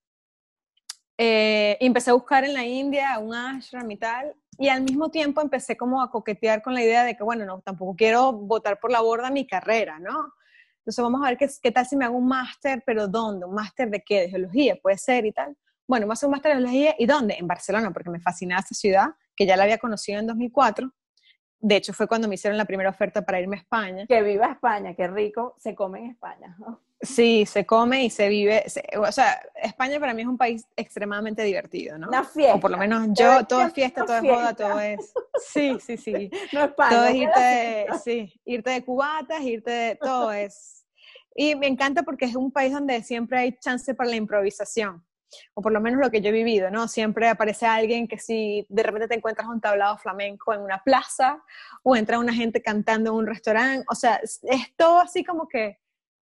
[1.18, 5.10] Eh, y empecé a buscar en la India un ashram y tal, y al mismo
[5.10, 8.80] tiempo empecé como a coquetear con la idea de que, bueno, no, tampoco quiero votar
[8.80, 10.32] por la borda mi carrera, ¿no?
[10.78, 13.44] Entonces vamos a ver qué, qué tal si me hago un máster, pero ¿dónde?
[13.44, 14.22] ¿Un máster de qué?
[14.22, 15.54] De geología, puede ser y tal.
[15.86, 17.36] Bueno, me hacer un máster de geología, ¿y dónde?
[17.38, 20.92] En Barcelona, porque me fascinaba esta ciudad que ya la había conocido en 2004.
[21.60, 24.04] De hecho, fue cuando me hicieron la primera oferta para irme a España.
[24.08, 26.56] Que viva España, qué rico, se come en España.
[27.00, 28.64] Sí, se come y se vive.
[28.96, 32.08] o sea, España para mí es un país extremadamente divertido, ¿no?
[32.08, 32.56] Una fiesta.
[32.56, 35.12] O por lo menos yo, todo es fiesta, todo es moda, todo es.
[35.52, 36.30] Sí, sí, sí.
[36.52, 36.90] No España.
[36.90, 39.94] Todo es irte de, sí, irte de cubatas, irte de.
[39.96, 40.84] Todo es.
[41.36, 45.04] Y me encanta porque es un país donde siempre hay chance para la improvisación
[45.54, 46.88] o por lo menos lo que yo he vivido, ¿no?
[46.88, 51.42] Siempre aparece alguien que si de repente te encuentras un tablado flamenco en una plaza
[51.82, 54.40] o entra una gente cantando en un restaurante, o sea, es,
[54.76, 55.78] todo así como que,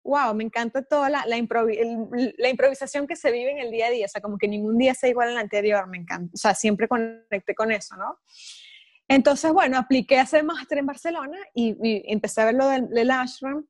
[0.03, 4.07] wow, me encanta toda la, la, improvisación que se vive en el día a día,
[4.07, 6.89] o sea, como que ningún día sea igual al anterior, me encanta, o sea, siempre
[6.89, 8.19] conecté con eso, ¿no?
[9.09, 11.77] Entonces, bueno, apliqué a hacer máster en Barcelona y,
[12.13, 13.67] empecé a ver lo del, del ashram.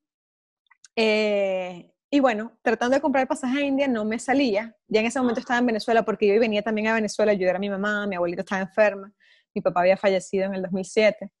[0.95, 4.75] Eh, y bueno, tratando de comprar pasaje a India no me salía.
[4.89, 7.55] Ya en ese momento estaba en Venezuela porque yo venía también a Venezuela a ayudar
[7.55, 9.13] a mi mamá, mi abuelita estaba enferma,
[9.55, 11.31] mi papá había fallecido en el 2007.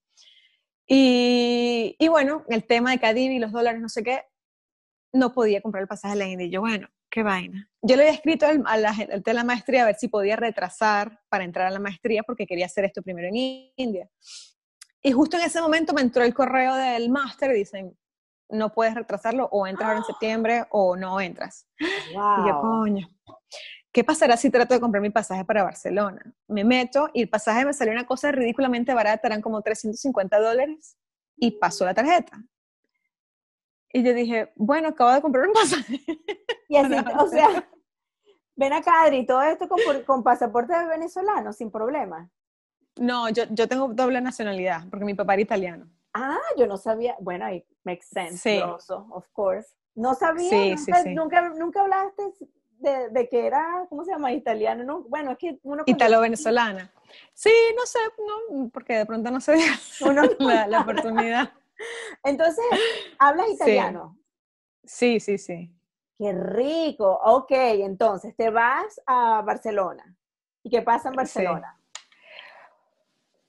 [0.87, 4.23] Y, bueno, el tema de Cadivi y los dólares, no sé qué,
[5.11, 6.47] no podía comprar el pasaje a la India.
[6.47, 7.69] Y yo, bueno, qué vaina.
[7.81, 10.37] Yo le había escrito al, a la, al de la maestría a ver si podía
[10.37, 14.09] retrasar para entrar a la maestría porque quería hacer esto primero en India.
[15.03, 17.97] Y justo en ese momento me entró el correo del máster dicen,
[18.51, 21.67] no puedes retrasarlo o entras ahora en septiembre o no entras.
[21.79, 23.07] Y yo, coño,
[23.91, 26.21] ¿qué pasará si trato de comprar mi pasaje para Barcelona?
[26.47, 30.97] Me meto y el pasaje me salió una cosa ridículamente barata, eran como 350 dólares
[31.35, 32.41] y pasó la tarjeta.
[33.93, 35.99] Y yo dije, bueno, acabo de comprar un pasaje.
[36.69, 37.69] Y así, o sea,
[38.55, 42.29] ven acá, Adri, todo esto con, con pasaporte venezolano, sin problema.
[42.97, 45.89] No, yo, yo tengo doble nacionalidad, porque mi papá era italiano.
[46.13, 47.15] Ah, yo no sabía.
[47.19, 48.61] Bueno, ahí makes sense, sí.
[48.61, 49.69] of course.
[49.95, 50.75] No sabía,
[51.07, 52.23] nunca, nunca, hablaste
[52.79, 54.31] de, de, que era, ¿cómo se llama?
[54.31, 55.01] Italiano, ¿no?
[55.03, 55.83] Bueno, es que uno...
[55.85, 56.91] Italo-venezolana.
[57.33, 59.65] Sí, no sé, no, porque de pronto no se dio
[60.39, 61.51] la, la, oportunidad.
[62.23, 62.63] Entonces,
[63.19, 64.17] ¿hablas italiano?
[64.85, 65.69] Sí, sí, sí.
[66.17, 67.19] Qué rico.
[67.23, 70.15] Ok, entonces, te vas a Barcelona.
[70.63, 71.77] ¿Y qué pasa en Barcelona?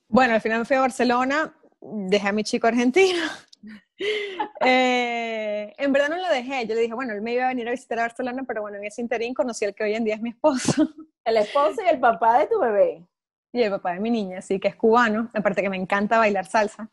[0.09, 3.23] Bueno, al final me fui a Barcelona dejé a mi chico argentino.
[4.61, 7.69] eh, en verdad no lo dejé, yo le dije, bueno, él me iba a venir
[7.69, 10.15] a visitar a Barcelona, pero bueno, en ese interín conocí al que hoy en día
[10.15, 10.73] es mi esposo.
[11.25, 13.07] El esposo y el papá de tu bebé.
[13.53, 16.47] Y el papá de mi niña, sí, que es cubano, aparte que me encanta bailar
[16.47, 16.89] salsa.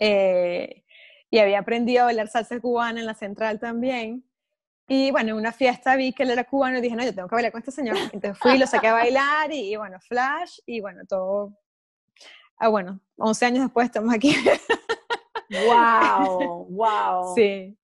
[0.00, 0.82] Eh,
[1.30, 4.24] y había aprendido a bailar salsa cubana en la central también.
[4.88, 7.28] Y bueno, en una fiesta vi que él era cubano y dije, no, yo tengo
[7.28, 7.96] que bailar con este señor.
[8.12, 11.52] Entonces fui, lo saqué a bailar y, y bueno, flash y bueno, todo
[12.62, 14.34] Ah, bueno, 11 años después estamos aquí.
[15.66, 16.66] ¡Wow!
[16.70, 17.34] ¡Wow!
[17.36, 17.76] Sí.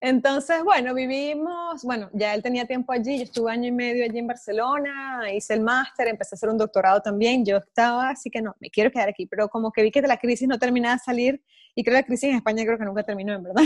[0.00, 4.18] Entonces, bueno, vivimos, bueno, ya él tenía tiempo allí, yo estuve año y medio allí
[4.18, 8.42] en Barcelona, hice el máster, empecé a hacer un doctorado también, yo estaba, así que
[8.42, 11.00] no, me quiero quedar aquí, pero como que vi que la crisis no terminaba de
[11.00, 11.42] salir,
[11.74, 13.62] y creo que la crisis en España creo que nunca terminó, en verdad.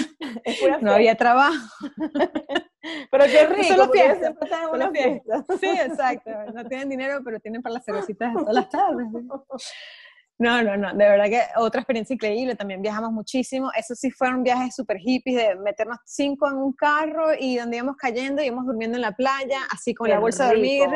[0.81, 1.67] no había trabajo.
[3.11, 4.35] pero qué rico, solo fiesta,
[4.71, 5.45] solo fiesta.
[5.61, 9.07] Sí, exacto, no tienen dinero, pero tienen para las cervecitas todas las tardes.
[10.41, 14.43] No, no, no, de verdad que otra experiencia increíble, también viajamos muchísimo, eso sí fueron
[14.43, 18.97] viajes súper hippies, de meternos cinco en un carro y donde íbamos cayendo, íbamos durmiendo
[18.97, 20.89] en la playa, así con la bolsa de dormir.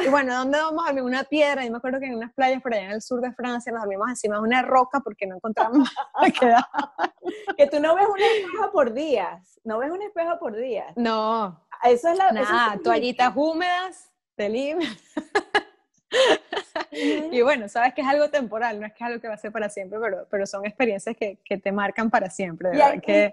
[0.00, 1.04] Y bueno, ¿dónde vamos a dormir?
[1.04, 3.32] Una piedra, y me acuerdo que en unas playas por allá en el sur de
[3.32, 5.88] Francia nos dormimos encima de una roca porque no encontramos
[7.56, 10.92] Que tú no ves un espejo por días, no ves un espejo por días.
[10.96, 11.64] No.
[11.84, 12.32] Eso es la...
[12.32, 14.96] Nada, toallitas húmedas, te limpias.
[16.90, 19.38] y bueno, sabes que es algo temporal, no es que es algo que va a
[19.38, 22.70] ser para siempre, pero, pero son experiencias que, que te marcan para siempre.
[22.70, 23.32] De que...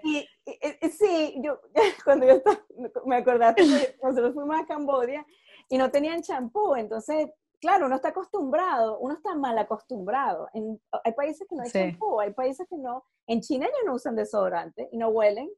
[0.90, 1.60] sí, yo
[2.04, 2.60] cuando yo estaba,
[3.06, 5.24] me acordaste que nosotros fuimos a Cambodia
[5.68, 7.28] y no tenían champú, entonces,
[7.60, 10.48] claro, uno está acostumbrado, uno está mal acostumbrado.
[10.54, 13.04] En, hay países que no hay champú, hay países que no.
[13.26, 15.50] En China ya no usan desodorante y no huelen.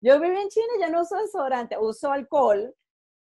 [0.00, 2.74] Yo viví en China y ya no uso desodorante, uso alcohol,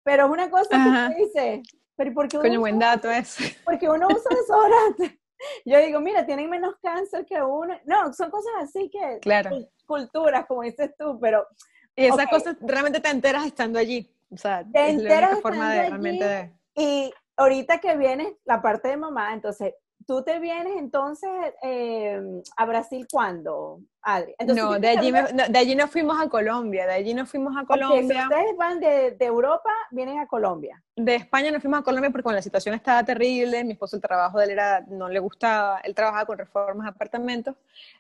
[0.03, 1.63] pero es una cosa que te dice,
[1.97, 3.37] pero porque Coño, buen dato es.
[3.65, 5.21] Porque uno usa desodorante.
[5.65, 7.79] Yo digo, mira, tienen menos cáncer que uno.
[7.85, 9.19] No, son cosas así que...
[9.21, 9.51] Claro.
[9.87, 11.47] Culturas, como dices tú, pero...
[11.95, 14.15] Y esas cosas realmente te enteras estando allí.
[14.31, 16.53] O sea, te es enteras la forma de realmente...
[16.75, 19.75] Y ahorita que viene la parte de mamá, entonces
[20.07, 21.29] ¿Tú te vienes entonces
[21.65, 22.23] eh,
[22.57, 24.37] a Brasil cuándo, Adri?
[24.55, 28.29] no, de allí, de allí nos fuimos a Colombia, de allí nos fuimos a Colombia.
[28.29, 30.81] ustedes van de, Europa, vienen a Colombia.
[30.95, 34.39] De España nos fuimos a Colombia porque la situación estaba terrible, mi esposo el trabajo
[34.39, 37.57] de él era, no le gustaba, él trabajaba con reformas de apartamentos,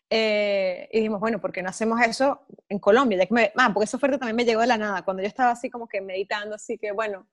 [0.08, 3.18] eh, y dijimos, bueno, ¿por qué no hacemos eso en Colombia?
[3.18, 5.28] Ya que me, ah, porque esa oferta también me llegó de la nada, cuando yo
[5.28, 7.26] estaba así como que meditando, así que bueno,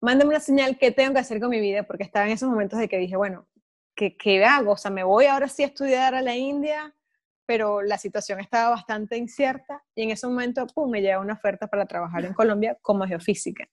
[0.00, 1.82] mándame una señal, ¿qué tengo que hacer con mi vida?
[1.82, 3.48] Porque estaba en esos momentos de que dije, bueno,
[3.96, 4.72] ¿qué, hago?
[4.72, 6.94] O sea, me voy ahora sí a estudiar a la India,
[7.46, 11.66] pero la situación estaba bastante incierta y en ese momento, pum, me llega una oferta
[11.66, 13.68] para trabajar en Colombia como geofísica.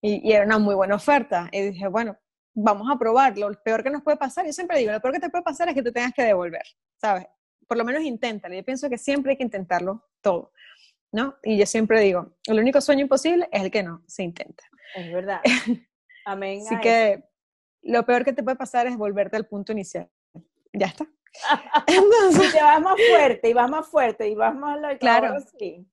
[0.00, 1.48] Y, y, era una muy buena oferta.
[1.50, 2.16] Y dije, bueno,
[2.54, 3.50] vamos a probarlo.
[3.50, 5.68] Lo peor que nos puede pasar, yo siempre digo, lo peor que te puede pasar
[5.68, 6.64] es que te tengas que devolver,
[6.96, 7.26] ¿sabes?
[7.66, 8.54] Por lo menos inténtalo.
[8.54, 10.52] Yo pienso que siempre hay que intentarlo todo,
[11.12, 11.36] ¿no?
[11.42, 14.64] Y yo siempre digo, el único sueño imposible es el que no se intenta.
[14.94, 15.40] Es verdad.
[16.24, 16.62] Amén.
[16.64, 17.24] Así que
[17.82, 20.08] lo peor que te puede pasar es volverte al punto inicial.
[20.72, 21.06] Ya está.
[21.86, 24.78] Entonces, te vas más fuerte y vas más fuerte y vas más...
[24.98, 25.28] Claro.
[25.28, 25.86] Ahora sí.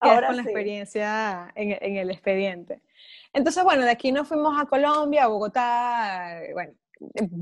[0.00, 2.82] Ahora con la experiencia en, el expediente.
[3.32, 6.74] Entonces, bueno, de aquí nos fuimos a Colombia, a Bogotá, bueno,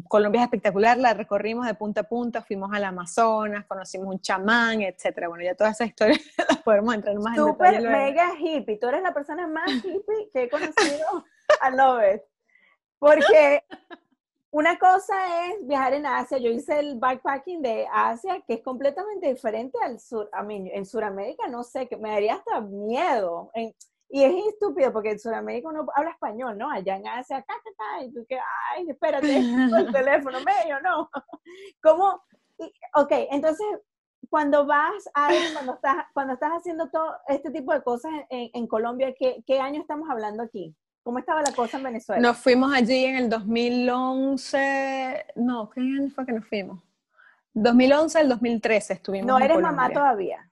[0.09, 4.83] Colombia es espectacular, la recorrimos de punta a punta, fuimos al Amazonas, conocimos un chamán,
[4.83, 5.29] etcétera.
[5.29, 7.77] Bueno, ya todas esas historias las podemos entrar más en detalle.
[7.79, 11.25] Súper mega hippie, tú eres la persona más hippie que he conocido
[11.61, 12.25] a Lovet.
[13.03, 13.65] Porque
[14.53, 16.39] una cosa es viajar en Asia.
[16.39, 20.31] Yo hice el backpacking de Asia, que es completamente diferente al sur.
[20.31, 23.51] A mí, en Sudamérica, no sé, que me daría hasta miedo.
[24.09, 26.71] y es estúpido porque en Sudamérica uno habla español, ¿no?
[26.71, 28.39] Allá en Asia, acá, acá, y tú que,
[28.71, 31.11] ay, espérate, el teléfono medio, ¿no?
[31.83, 32.23] ¿Cómo?
[32.95, 33.67] ok, entonces,
[34.31, 38.69] cuando vas a, cuando estás, cuando estás haciendo todo este tipo de cosas en, en
[38.69, 40.77] Colombia, ¿qué, ¿qué año estamos hablando aquí?
[41.03, 42.23] ¿Cómo estaba la cosa en Venezuela?
[42.23, 46.81] Nos fuimos allí en el 2011, no, ¿qué año fue que nos fuimos?
[47.55, 50.49] 2011 al 2013 estuvimos ¿No eres mamá todavía?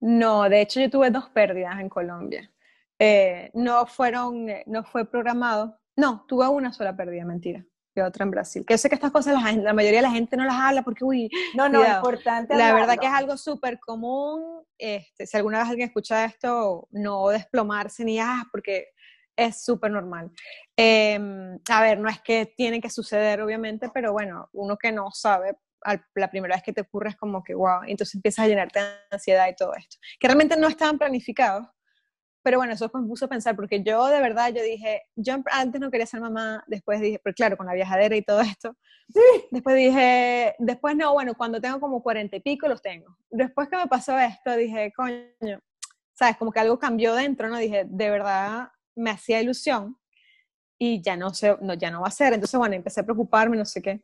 [0.00, 2.50] No, de hecho yo tuve dos pérdidas en Colombia.
[2.98, 5.78] Eh, no fueron, no fue programado.
[5.96, 7.64] No, tuve una sola pérdida, mentira.
[7.94, 8.64] Y otra en Brasil.
[8.64, 10.82] Que yo sé que estas cosas la, la, mayoría de la gente no las habla
[10.82, 12.54] porque, uy, no, no, es importante.
[12.54, 14.62] La verdad que es algo súper común.
[14.78, 18.88] Este, si alguna vez alguien escucha esto, no desplomarse ni, ah, porque
[19.40, 20.30] es súper normal.
[20.76, 25.10] Em, a ver, no es que tiene que suceder, obviamente, pero bueno, uno que no
[25.12, 25.56] sabe,
[26.14, 28.86] la primera vez que te ocurre es como que, wow, entonces empiezas a llenarte de
[29.10, 31.66] ansiedad y todo esto, que realmente no estaban planificados,
[32.42, 35.80] pero bueno, eso me puso a pensar, porque yo de verdad, yo dije, yo antes
[35.80, 38.76] no quería ser mamá, después dije, pero claro, con la viajadera y todo esto,
[39.08, 39.46] sí.
[39.50, 43.16] después dije, después no, bueno, cuando tengo como cuarenta y pico los tengo.
[43.30, 45.60] Después que me pasó esto, dije, coño,
[46.14, 47.58] sabes, como que algo cambió dentro, ¿no?
[47.58, 49.98] Dije, de verdad, me hacía ilusión
[50.78, 52.32] y ya no, sé, no, ya no va a ser.
[52.32, 54.02] Entonces, bueno, empecé a preocuparme, no sé qué.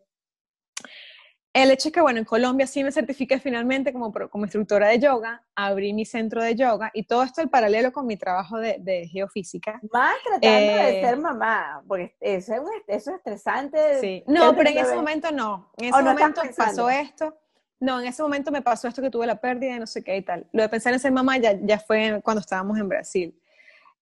[1.54, 4.98] El hecho es que, bueno, en Colombia sí me certifiqué finalmente como, como instructora de
[4.98, 8.76] yoga, abrí mi centro de yoga y todo esto en paralelo con mi trabajo de,
[8.78, 9.80] de geofísica.
[9.90, 13.78] Más tratando de eh, ser mamá, porque eso es, eso es estresante.
[14.02, 14.22] Sí.
[14.26, 15.72] No, pero en ese momento no.
[15.78, 17.34] En ese momento pasó esto.
[17.80, 20.14] no, en ese momento me pasó esto que tuve la pérdida y no sé qué
[20.14, 20.46] y tal.
[20.52, 23.40] Lo de pensar en ser mamá ya, ya fue cuando estábamos en Brasil.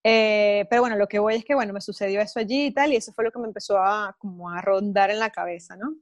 [0.06, 2.92] Eh, pero bueno, lo que voy es que, bueno, me sucedió eso allí y tal,
[2.92, 5.96] y eso fue lo que me empezó a, como a rondar en la cabeza, ¿no?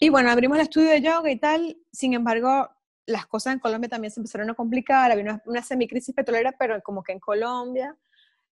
[0.00, 2.70] Y bueno, abrimos el estudio de yoga y tal, sin embargo,
[3.04, 6.80] las cosas en Colombia también se empezaron a complicar, había una, una semicrisis petrolera, pero
[6.82, 7.94] como que en Colombia,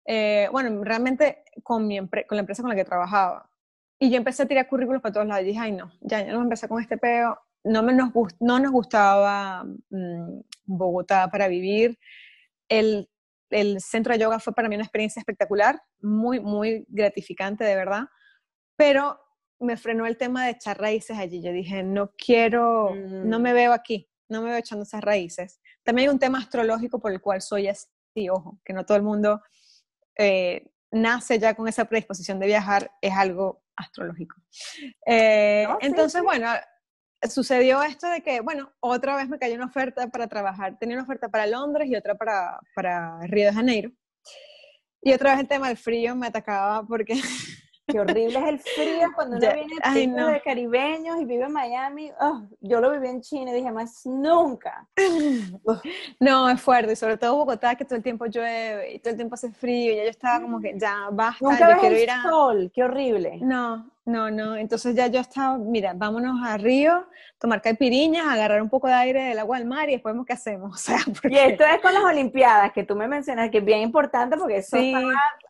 [0.04, 3.48] eh, bueno, realmente con, mi con la empresa con la que trabajaba.
[3.98, 6.32] Y yo empecé a tirar currículos para todos lados, y dije, ay no, ya, ya
[6.32, 11.98] no empecé con este peo, no, me nos, no nos gustaba mm, Bogotá para vivir,
[12.68, 13.08] el
[13.54, 18.04] el centro de yoga fue para mí una experiencia espectacular, muy, muy gratificante, de verdad,
[18.76, 19.20] pero
[19.60, 21.40] me frenó el tema de echar raíces allí.
[21.40, 23.54] Yo dije, no quiero, no me mm.
[23.54, 25.60] veo aquí, no me veo echando esas raíces.
[25.84, 29.04] También hay un tema astrológico por el cual soy así, ojo, que no todo el
[29.04, 29.40] mundo
[30.18, 34.36] eh, nace ya con esa predisposición de viajar, es algo astrológico.
[35.06, 36.48] Eh, entonces, bueno,
[37.28, 40.78] sucedió esto de que, bueno, otra vez me cayó una oferta para trabajar.
[40.78, 43.90] Tenía una oferta para Londres y otra para, para Río de Janeiro.
[45.02, 47.14] Y otra vez el tema del frío me atacaba porque
[47.86, 52.10] Qué horrible es el frío cuando uno viene de caribeños y vive en Miami.
[52.18, 54.88] Oh, yo lo viví en China y dije, más nunca.
[56.20, 59.34] no, es fuerte, sobre todo Bogotá, que todo el tiempo llueve y todo el tiempo
[59.34, 59.92] hace frío.
[59.92, 62.22] Y ya yo estaba como que, ya, basta, nunca yo quiero ir a...
[62.22, 63.38] sol, qué horrible.
[63.42, 64.56] No, no, no.
[64.56, 67.06] Entonces ya yo estaba, mira, vámonos a Río,
[67.38, 70.34] tomar caipiriñas, agarrar un poco de aire del agua del mar y después vemos qué
[70.34, 70.72] hacemos.
[70.74, 73.80] O sea, Y esto es con las Olimpiadas, que tú me mencionas, que es bien
[73.80, 74.94] importante porque eso sí.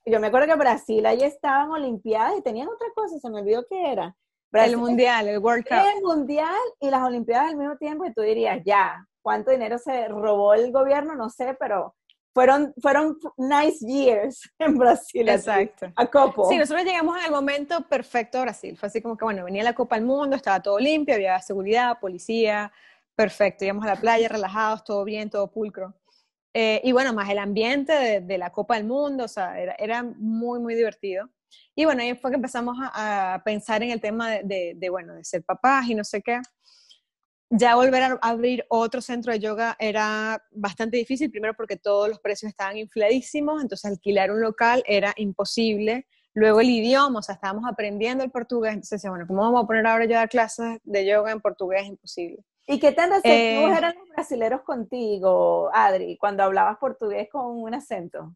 [0.07, 3.65] yo me acuerdo que Brasil ahí estaban Olimpiadas y tenían otra cosa, se me olvidó
[3.69, 4.15] qué era.
[4.53, 5.79] el Mundial, el World Cup.
[5.97, 10.07] El Mundial y las Olimpiadas al mismo tiempo y tú dirías, ya, ¿cuánto dinero se
[10.09, 11.17] robó el gobierno?
[11.17, 11.95] No sé, pero
[12.35, 15.29] fueron, fueron nice years en Brasil.
[15.29, 15.91] Exacto.
[15.95, 16.51] a copo.
[16.51, 18.77] Sí, nosotros llegamos en el momento perfecto a Brasil.
[18.77, 21.99] Fue así como que, bueno, venía la Copa del Mundo, estaba todo limpio, había seguridad,
[22.01, 22.73] policía,
[23.15, 23.65] perfecto.
[23.65, 25.95] Íbamos a la playa relajados, todo bien, todo pulcro.
[26.53, 30.03] Eh, y bueno, más el ambiente de, la Copa del Mundo, o sea, era, era,
[30.03, 31.29] muy, muy divertido.
[31.75, 35.15] Y bueno, ahí fue que empezamos a, pensar en el tema de, de, de, bueno,
[35.15, 36.41] de ser papás y no sé qué
[37.57, 42.19] ya volver a abrir otro centro de yoga era bastante difícil, primero porque todos los
[42.19, 46.07] precios estaban infladísimos, entonces alquilar un local era imposible.
[46.33, 49.67] Luego el idioma, o sea, estábamos aprendiendo el portugués, entonces decía, bueno, ¿cómo vamos a
[49.67, 51.83] poner ahora yo a dar clases de yoga en portugués?
[51.83, 52.45] Es imposible.
[52.67, 57.73] ¿Y qué tan receptivos eh, eran los brasileros contigo, Adri, cuando hablabas portugués con un
[57.73, 58.35] acento?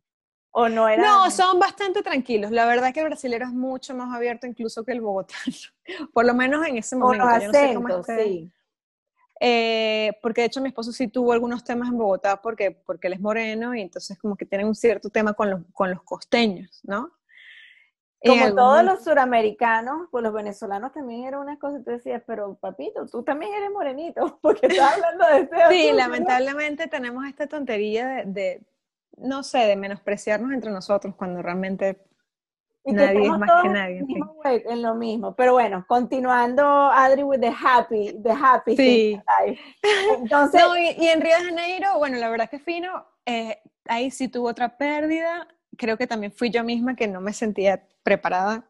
[0.51, 1.05] ¿O no eran?
[1.05, 2.51] No, son bastante tranquilos.
[2.53, 5.57] La verdad que el brasilero es mucho más abierto incluso que el bogotano.
[6.13, 7.25] Por lo menos en ese momento.
[7.25, 8.53] los acentos, sí.
[9.41, 13.13] Eh, porque de hecho mi esposo sí tuvo algunos temas en Bogotá porque, porque él
[13.13, 16.81] es moreno y entonces como que tiene un cierto tema con los, con los costeños,
[16.83, 17.13] ¿no?
[18.25, 23.07] Como todos los suramericanos, pues los venezolanos también era una cosa, tú decías, pero papito,
[23.07, 28.25] tú también eres morenito, porque estás hablando de este Sí, lamentablemente tenemos esta tontería de,
[28.25, 28.67] de,
[29.19, 32.08] no sé, de menospreciarnos entre nosotros cuando realmente
[32.93, 34.05] nadie es más que nadie.
[34.45, 35.35] En lo mismo.
[35.35, 39.21] Pero bueno, continuando, Adri, with the happy, the happy sí.
[40.19, 40.63] Entonces,
[40.99, 44.77] y, en Río de Janeiro, bueno, la verdad que fino, eh, ahí sí tuvo otra
[44.77, 45.49] pérdida.
[45.77, 48.69] Creo que también fui yo misma que no me sentía preparada.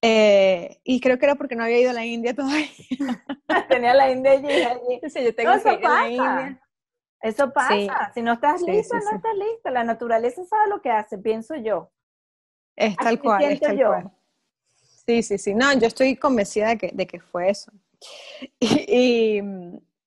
[0.00, 2.68] Eh, y creo que era porque no había ido a la India todavía.
[3.68, 5.00] Tenía la India allí.
[5.08, 6.62] Sí, yo tengo que ir a la India.
[7.20, 8.12] Eso pasa.
[8.14, 9.70] Si no estás listo, no estás listo.
[9.70, 11.90] La naturaleza sabe lo que hace, pienso yo.
[12.78, 14.10] Es tal cual, es tal cual.
[15.04, 15.52] Sí, sí, sí.
[15.54, 17.72] No, yo estoy convencida de que, de que fue eso.
[18.60, 19.40] Y,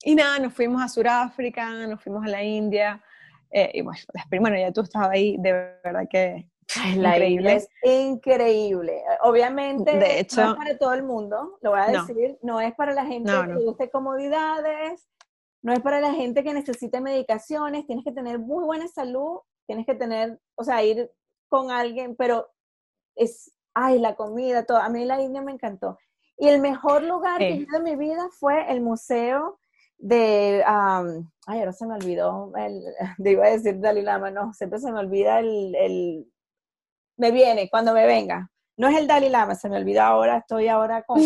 [0.04, 3.04] y, nada, nos fuimos a Sudáfrica, nos fuimos a la India.
[3.52, 4.00] Eh, y bueno,
[4.40, 6.50] bueno, ya tú estabas ahí, de verdad que
[6.96, 7.56] la increíble.
[7.56, 9.04] es increíble.
[9.24, 12.74] Obviamente, de hecho, no es para todo el mundo, lo voy a decir, no, es
[12.76, 15.10] para la gente que guste comodidades,
[15.62, 19.86] no es para la gente que necesite medicaciones, tienes que tener muy buena salud, tienes
[19.86, 21.12] que tener, o sea, ir
[21.50, 22.50] con alguien, pero
[23.16, 24.78] es, ay, la comida, todo.
[24.78, 25.98] A mí la India me encantó.
[26.38, 29.60] Y el mejor lugar que he de mi vida fue el museo
[30.02, 32.84] de, ay, ahora se me olvidó, el,
[33.32, 36.26] iba a decir Dalai Lama, no, siempre se me olvida el, el,
[37.18, 38.50] me viene, cuando me venga.
[38.78, 41.22] No es el Dalai Lama, se me olvidó ahora, estoy ahora con...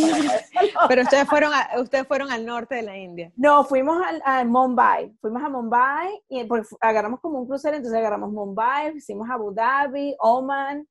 [0.90, 3.32] Pero ustedes fueron, a, ustedes fueron al norte de la India.
[3.38, 6.46] No, fuimos a, a Mumbai, fuimos a Mumbai y
[6.82, 10.86] agarramos como un crucero, entonces agarramos Mumbai, a Abu Dhabi, Oman,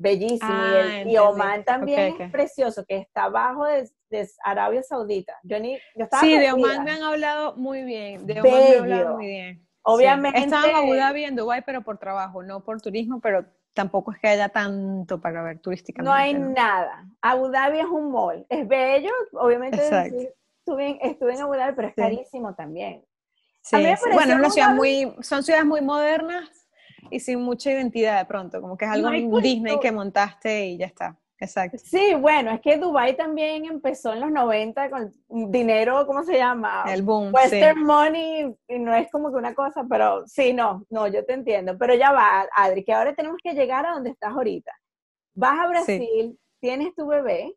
[0.00, 0.50] bellísimo.
[1.06, 3.88] y, ah, Oman también es precioso, que está abajo de,
[4.42, 5.38] Arabia Saudita.
[5.44, 8.26] Yo, ni, yo estaba sí, de Oman me han hablado muy bien.
[8.26, 9.66] De Oman me han hablado muy bien.
[9.82, 10.40] Obviamente.
[10.40, 13.44] Estaba en Abu Dhabi, en Dubái, pero por trabajo, no por turismo, pero
[13.74, 16.08] tampoco es que haya tanto para ver turísticamente.
[16.08, 17.06] No hay nada.
[17.20, 18.44] Abu Dhabi es un mall.
[18.48, 19.78] Es bello, obviamente.
[19.78, 23.04] estuve estuve en Abu Dhabi, pero es carísimo también.
[23.62, 23.76] Sí,
[24.14, 26.59] bueno, es una ciudad muy, son ciudades muy modernas
[27.10, 30.86] y sin mucha identidad de pronto, como que es algo Disney que montaste y ya
[30.86, 31.16] está.
[31.40, 31.78] Exacto.
[31.82, 35.10] Sí, bueno, es que Dubai también empezó en los 90 con
[35.50, 36.84] dinero, ¿cómo se llama?
[36.86, 37.32] El boom.
[37.32, 41.32] Western money, y no es como que una cosa, pero sí, no, no, yo te
[41.32, 41.78] entiendo.
[41.78, 44.70] Pero ya va, Adri, que ahora tenemos que llegar a donde estás ahorita.
[45.34, 47.54] Vas a Brasil, tienes tu bebé.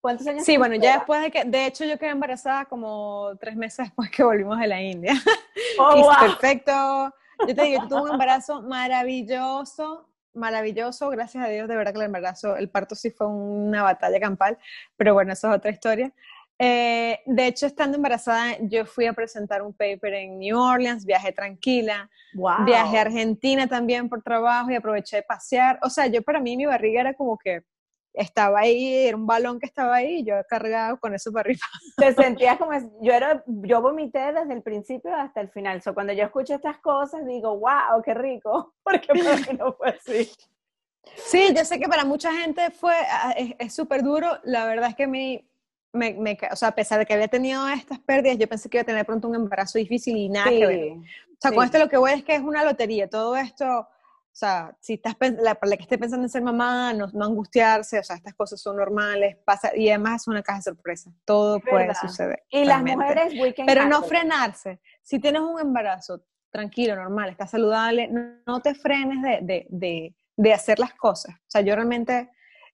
[0.00, 3.54] ¿Cuántos años Sí, bueno, ya después de que, de hecho, yo quedé embarazada como tres
[3.54, 5.14] meses después que volvimos de la India.
[5.78, 7.14] Oh, Perfecto.
[7.46, 11.98] Yo te digo, yo tuve un embarazo maravilloso, maravilloso, gracias a Dios, de verdad que
[11.98, 14.58] el embarazo, el parto sí fue una batalla campal,
[14.96, 16.12] pero bueno, eso es otra historia.
[16.58, 21.32] Eh, de hecho, estando embarazada, yo fui a presentar un paper en New Orleans, viajé
[21.32, 22.08] tranquila,
[22.64, 25.80] viajé a Argentina también por trabajo y aproveché de pasear.
[25.82, 27.64] O sea, yo para mí mi barriga era como que
[28.14, 31.60] estaba ahí, era un balón que estaba ahí y yo cargado con eso para arriba.
[31.96, 35.82] Te sentías como, yo era, yo vomité desde el principio hasta el final.
[35.82, 39.90] So, cuando yo escucho estas cosas digo, wow, qué rico, porque para mí no fue
[39.90, 40.30] así.
[41.16, 42.94] Sí, yo sé que para mucha gente fue,
[43.58, 44.38] es súper duro.
[44.44, 45.44] La verdad es que me,
[45.92, 48.78] me, me, o sea, a pesar de que había tenido estas pérdidas, yo pensé que
[48.78, 50.92] iba a tener pronto un embarazo difícil y nada que ver.
[50.92, 53.10] O sea, con esto lo que voy es que es una lotería.
[53.10, 53.88] Todo esto
[54.32, 57.26] o sea, si estás, la, para la que esté pensando en ser mamá, no, no,
[57.26, 61.12] angustiarse, o sea, estas cosas son normales, pasa, y además es una caja de sorpresa,
[61.26, 62.42] todo puede suceder.
[62.48, 63.34] Y las mujeres,
[63.66, 64.80] Pero no frenarse.
[65.02, 68.08] Si tienes un embarazo tranquilo, normal, estás saludable,
[68.46, 71.34] no, te frenes de, de, de, de, hacer las cosas.
[71.34, 72.30] O sea, yo realmente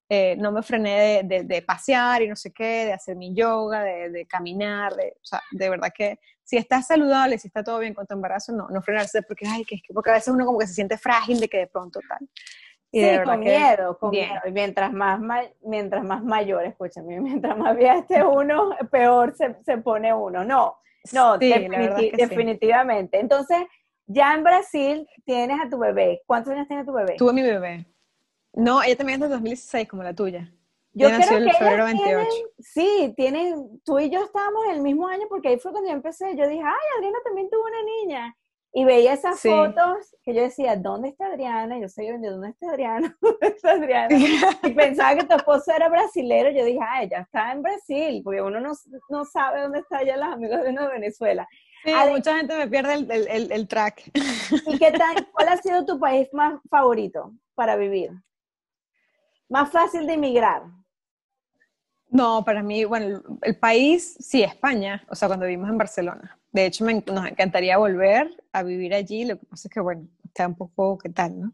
[0.07, 4.25] eh, no me frené de, pasear y no sé qué, de hacer mi yoga, de,
[4.27, 6.19] caminar, de, o sea, de verdad que
[6.49, 9.63] si estás saludable, si está todo bien con tu embarazo, no, no frenarse porque, ay,
[9.65, 12.27] que, porque a veces uno como que se siente frágil de que de pronto tal.
[12.91, 14.41] Y sí, con miedo, con miedo.
[14.47, 15.21] Y mientras más,
[15.61, 20.43] mientras más mayor, escúchame, mientras más vieja esté uno, peor se, se pone uno.
[20.43, 20.79] No,
[21.13, 23.19] no, definitivamente.
[23.19, 23.59] Entonces,
[24.07, 26.23] ya en Brasil tienes a tu bebé.
[26.25, 27.15] ¿Cuántos años tiene tu bebé?
[27.15, 27.85] Tuve mi bebé.
[28.53, 30.51] No, ella también es de 2016, como la tuya.
[30.93, 32.27] Yo creo que febrero 28.
[32.59, 35.95] sí, tienen, tú y yo estábamos en el mismo año porque ahí fue cuando yo
[35.95, 36.35] empecé.
[36.35, 38.35] Yo dije, ay, Adriana también tuvo una niña.
[38.71, 41.79] Y veía esas fotos que yo decía, ¿dónde está Adriana?
[41.79, 43.17] Yo sé, ¿dónde está Adriana?
[43.21, 44.09] ¿Dónde está Adriana?
[44.63, 46.51] Y pensaba que tu esposo era brasilero.
[46.51, 48.73] Yo dije, ah, ella está en Brasil, porque uno no,
[49.09, 51.47] no sabe dónde está ya los amigos de uno de Venezuela.
[51.83, 54.11] Sí, mucha gente me pierde el, el, el track.
[54.67, 55.27] ¿Y qué tal?
[55.31, 58.11] ¿Cuál ha sido tu país más favorito para vivir?
[59.47, 60.63] Más fácil de emigrar.
[62.09, 66.39] No, para mí, bueno, el país, sí, España, o sea, cuando vivimos en Barcelona.
[66.51, 70.07] De hecho, me, nos encantaría volver a vivir allí, lo que pasa es que, bueno,
[70.25, 71.53] está un poco, ¿qué tal, no?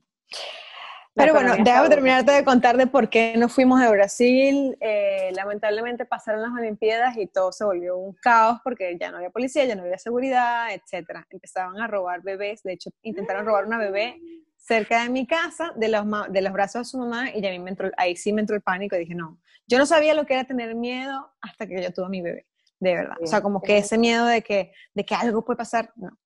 [1.15, 4.77] Pero bueno, déjame terminarte de contar de por qué no fuimos a Brasil.
[4.81, 9.29] Eh, lamentablemente pasaron las Olimpiadas y todo se volvió un caos porque ya no había
[9.29, 11.21] policía, ya no había seguridad, etc.
[11.29, 14.19] Empezaban a robar bebés, de hecho intentaron robar una bebé
[14.57, 17.69] cerca de mi casa, de los, de los brazos de su mamá, y ya me
[17.69, 20.33] entró, ahí sí me entró el pánico y dije, no, yo no sabía lo que
[20.33, 22.47] era tener miedo hasta que yo tuve a mi bebé,
[22.79, 23.17] de verdad.
[23.21, 26.17] o sea, como que ese miedo de que, de que algo puede pasar, no.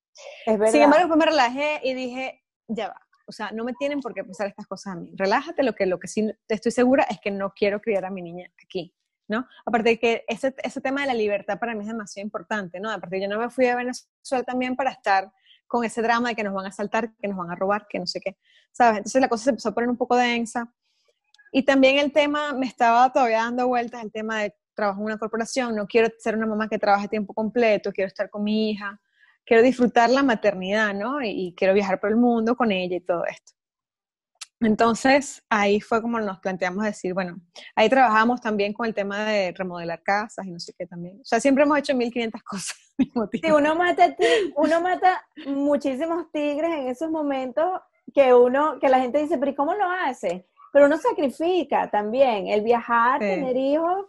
[0.46, 0.72] Es verdad.
[0.72, 4.16] Sin embargo, después me relajé y dije, ya va, o sea, no me tienen por
[4.16, 5.12] qué pasar estas cosas a mí.
[5.14, 8.24] Relájate, lo que, lo que sí estoy segura es que no quiero criar a mi
[8.24, 8.96] niña aquí,
[9.28, 9.48] ¿no?
[9.68, 12.90] Aparte de que ese, ese tema de la libertad para mí es demasiado importante, ¿no?
[12.90, 15.32] Aparte, yo no me fui a Venezuela también para estar
[15.68, 18.00] con ese drama de que nos van a asaltar, que nos van a robar, que
[18.00, 18.36] no sé qué,
[18.72, 18.98] ¿sabes?
[18.98, 20.74] Entonces la cosa se empezó a poner un poco densa.
[21.52, 25.18] Y también el tema, me estaba todavía dando vueltas, el tema de trabajo en una
[25.18, 29.00] corporación, no quiero ser una mamá que trabaje tiempo completo, quiero estar con mi hija,
[29.46, 31.22] quiero disfrutar la maternidad, ¿no?
[31.22, 33.54] Y, quiero viajar por el mundo con ella y todo esto.
[34.62, 37.40] Entonces, ahí fue como nos planteamos decir, bueno,
[37.76, 41.20] ahí trabajamos también con el tema de remodelar casas y no sé qué también.
[41.22, 42.90] O sea, siempre hemos hecho 1500 cosas
[43.32, 44.16] Sí, uno mata,
[44.56, 47.82] uno mata muchísimos tigres en esos momentos
[48.14, 50.48] que uno, que la gente dice, pero ¿y cómo lo hace?
[50.72, 52.48] Pero uno sacrifica también.
[52.48, 54.06] El viajar, tener hijos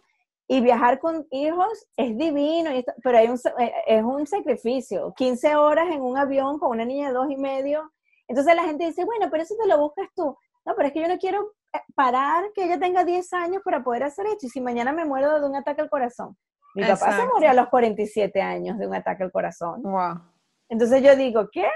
[0.47, 5.13] y viajar con hijos es divino, pero hay un, eh, es un sacrificio.
[5.15, 7.91] 15 horas en un avión con una niña de dos y medio.
[8.27, 10.35] Entonces la gente dice, bueno, pero eso te lo buscas tú.
[10.65, 13.83] No, pero es que yo no quiero eh, parar que ella tenga 10 años para
[13.83, 14.45] poder hacer esto.
[14.45, 16.37] Y si mañana me muero de un ataque al corazón.
[16.75, 19.81] Mi papá se murió a los 47 años de un ataque al corazón.
[19.83, 20.21] Wow.
[20.69, 21.67] Entonces yo digo, ¿qué?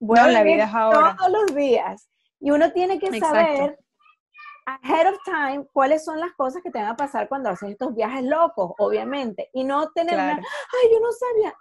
[0.00, 1.16] Bueno, la vida es ahora.
[1.16, 2.08] Todos los días.
[2.40, 3.78] Y uno tiene que saber
[4.66, 7.94] ahead of time cuáles son las cosas que te van a pasar cuando haces estos
[7.94, 9.50] viajes locos, obviamente.
[9.52, 11.54] Y no tener una, ay, yo no sabía,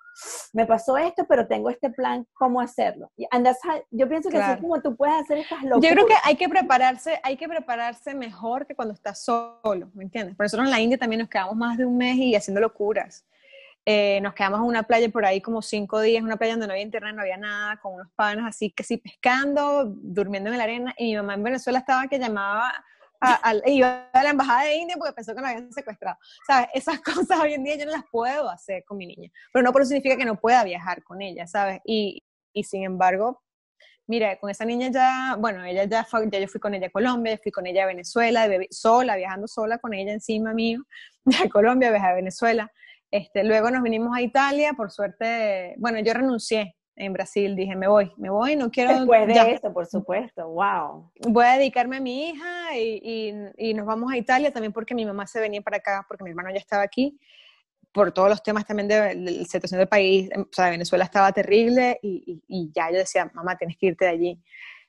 [0.53, 3.11] me pasó esto, pero tengo este plan, ¿cómo hacerlo?
[3.17, 3.57] Y andas,
[3.89, 5.81] yo pienso que así como tú puedes hacer estas locuras.
[5.81, 10.03] Yo creo que hay que prepararse, hay que prepararse mejor que cuando estás solo, ¿me
[10.03, 10.35] entiendes?
[10.35, 13.25] Por eso en la India también nos quedamos más de un mes y haciendo locuras.
[13.85, 16.73] Eh, nos quedamos en una playa por ahí como cinco días, una playa donde no
[16.73, 20.63] había internet, no había nada, con unos panas así que sí pescando, durmiendo en la
[20.63, 20.93] arena.
[20.97, 22.71] Y mi mamá en Venezuela estaba que llamaba
[23.21, 26.17] a, iba a la embajada de India porque pensó que me habían secuestrado.
[26.45, 26.69] ¿Sabes?
[26.73, 29.71] Esas cosas hoy en día yo no las puedo hacer con mi niña, pero no
[29.71, 31.79] por eso significa que no pueda viajar con ella, ¿sabes?
[31.85, 32.23] Y,
[32.53, 33.41] y sin embargo,
[34.07, 36.91] mira, con esa niña ya, bueno, ella ya, fue, ya yo fui con ella a
[36.91, 40.83] Colombia, fui con ella a Venezuela, sola, viajando sola con ella encima mío,
[41.25, 42.71] de Colombia, viajé a Venezuela.
[43.11, 47.87] Este, luego nos vinimos a Italia, por suerte, bueno, yo renuncié en Brasil, dije, me
[47.87, 48.93] voy, me voy, no quiero...
[48.93, 51.11] Después de esto, por supuesto, wow.
[51.27, 55.05] Voy a dedicarme a mi hija y, y, nos vamos a Italia también porque mi
[55.05, 57.19] mamá se venía para acá, porque mi hermano ya estaba aquí,
[57.91, 61.99] por todos los temas también de, la situación del país, o sea, Venezuela estaba terrible
[62.01, 64.43] y, y, ya yo decía, mamá, tienes que irte de allí.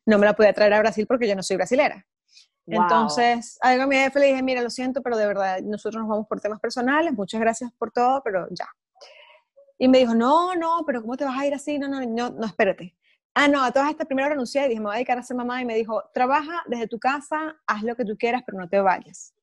[0.06, 2.06] No me la podía traer a Brasil porque yo no soy brasilera.
[2.66, 6.08] Entonces, algo a mi jefe le dije, mira, lo siento, pero de verdad, nosotros nos
[6.08, 8.68] vamos por temas personales, muchas gracias por todo, pero ya,
[9.82, 11.76] y me dijo, no, no, pero ¿cómo te vas a ir así?
[11.76, 12.96] No, no, no, no, espérate.
[13.34, 15.36] Ah, no, a todas estas primero renuncié y dije, me voy a dedicar a ser
[15.36, 18.68] mamá y me dijo, trabaja desde tu casa, haz lo que tú quieras, pero no
[18.68, 19.34] te vayas.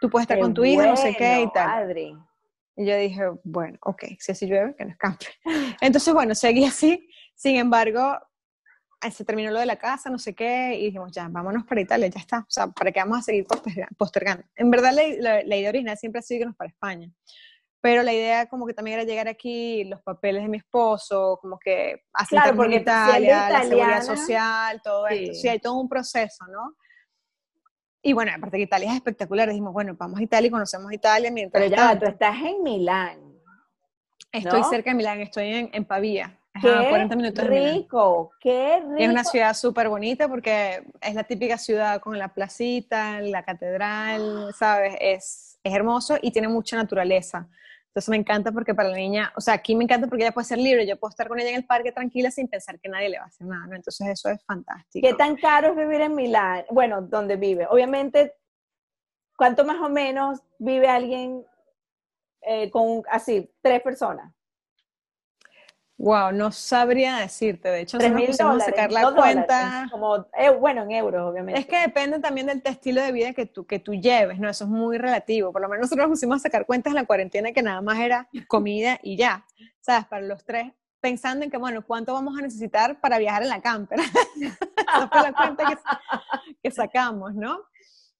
[0.00, 1.96] Tú puedes estar con tu hija, no sé qué y tal.
[2.76, 5.26] Y yo dije, bueno, ok, si así llueve, que no escampe.
[5.80, 7.08] Entonces, bueno, seguí así.
[7.34, 8.20] Sin embargo,
[9.10, 12.08] se terminó lo de la casa, no sé qué, y dijimos, ya, vámonos para Italia,
[12.08, 12.38] ya está.
[12.40, 13.46] O sea, ¿para qué vamos a seguir
[13.98, 14.44] postergando?
[14.54, 17.10] En verdad, la, la idea original siempre ha sido irnos para España
[17.82, 21.58] pero la idea como que también era llegar aquí, los papeles de mi esposo, como
[21.58, 25.34] que hacer claro, porque Italia, la seguridad social, todo esto.
[25.34, 26.76] Sí, hay todo un proceso, ¿no?
[28.00, 31.32] Y bueno, aparte que Italia es espectacular, dijimos, bueno, vamos a Italia y conocemos Italia
[31.32, 33.18] mientras Pero ya, tú estás en Milán.
[34.30, 36.38] Estoy cerca de Milán, estoy en, en Pavía.
[36.60, 38.96] Qué 40 minutos rico, qué rico.
[38.98, 44.52] es una ciudad súper bonita porque es la típica ciudad con la placita, la catedral,
[44.56, 44.94] ¿sabes?
[45.00, 47.48] Es, es hermoso y tiene mucha naturaleza.
[47.92, 50.46] Entonces me encanta porque para la niña, o sea, aquí me encanta porque ella puede
[50.46, 53.10] ser libre, yo puedo estar con ella en el parque tranquila sin pensar que nadie
[53.10, 53.76] le va a hacer nada, ¿no?
[53.76, 55.06] Entonces eso es fantástico.
[55.06, 56.64] ¿Qué tan caro es vivir en Milán?
[56.70, 57.66] Bueno, donde vive.
[57.68, 58.34] Obviamente,
[59.36, 61.44] ¿cuánto más o menos vive alguien
[62.40, 64.32] eh, con así, tres personas?
[66.02, 67.68] Wow, no sabría decirte.
[67.68, 69.86] De hecho, nos pusimos a sacar la cuenta.
[69.88, 71.60] Como, eh, bueno, en euros, obviamente.
[71.60, 74.50] Es que depende también del estilo de vida que tú, que tú lleves, ¿no?
[74.50, 75.52] Eso es muy relativo.
[75.52, 78.00] Por lo menos nosotros nos pusimos a sacar cuentas en la cuarentena que nada más
[78.00, 79.46] era comida y ya.
[79.80, 80.06] ¿Sabes?
[80.06, 83.62] Para los tres, pensando en que, bueno, ¿cuánto vamos a necesitar para viajar en la
[83.62, 84.00] camper?
[84.36, 85.80] Esa fue la cuenta
[86.60, 87.60] que, sacamos, ¿no?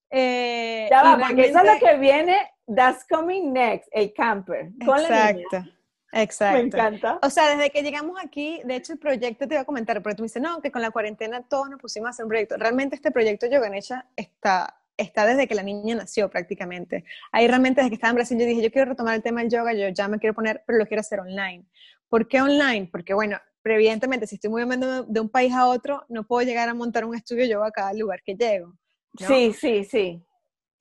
[0.09, 4.71] Eh, ya va, porque eso es lo que viene, that's coming next, el camper.
[4.87, 5.65] Con Exacto.
[6.13, 6.59] Exacto.
[6.59, 7.19] Me encanta.
[7.23, 10.15] O sea, desde que llegamos aquí, de hecho el proyecto te iba a comentar, pero
[10.15, 12.57] tú me dices, no, que con la cuarentena todos nos pusimos a hacer un proyecto.
[12.59, 17.05] Realmente este proyecto Yoganecha está, está desde que la niña nació prácticamente.
[17.33, 19.51] Ahí realmente desde que estaba en Brasil yo dije, yo quiero retomar el tema del
[19.51, 21.65] yoga, yo ya me quiero poner, pero lo quiero hacer online.
[22.09, 22.91] ¿Por qué online?
[22.93, 26.75] Porque bueno, evidentemente si estoy moviendo de un país a otro, no puedo llegar a
[26.75, 28.75] montar un estudio yoga a cada lugar que llego.
[29.17, 30.23] Sí, sí, sí.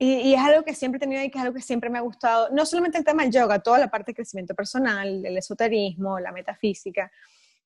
[0.04, 2.00] Y, es algo que siempre he tenido y que es algo que siempre me ha
[2.00, 6.18] gustado, no solamente el tema del yoga, toda la parte de crecimiento personal, el esoterismo,
[6.18, 7.08] la metafísica,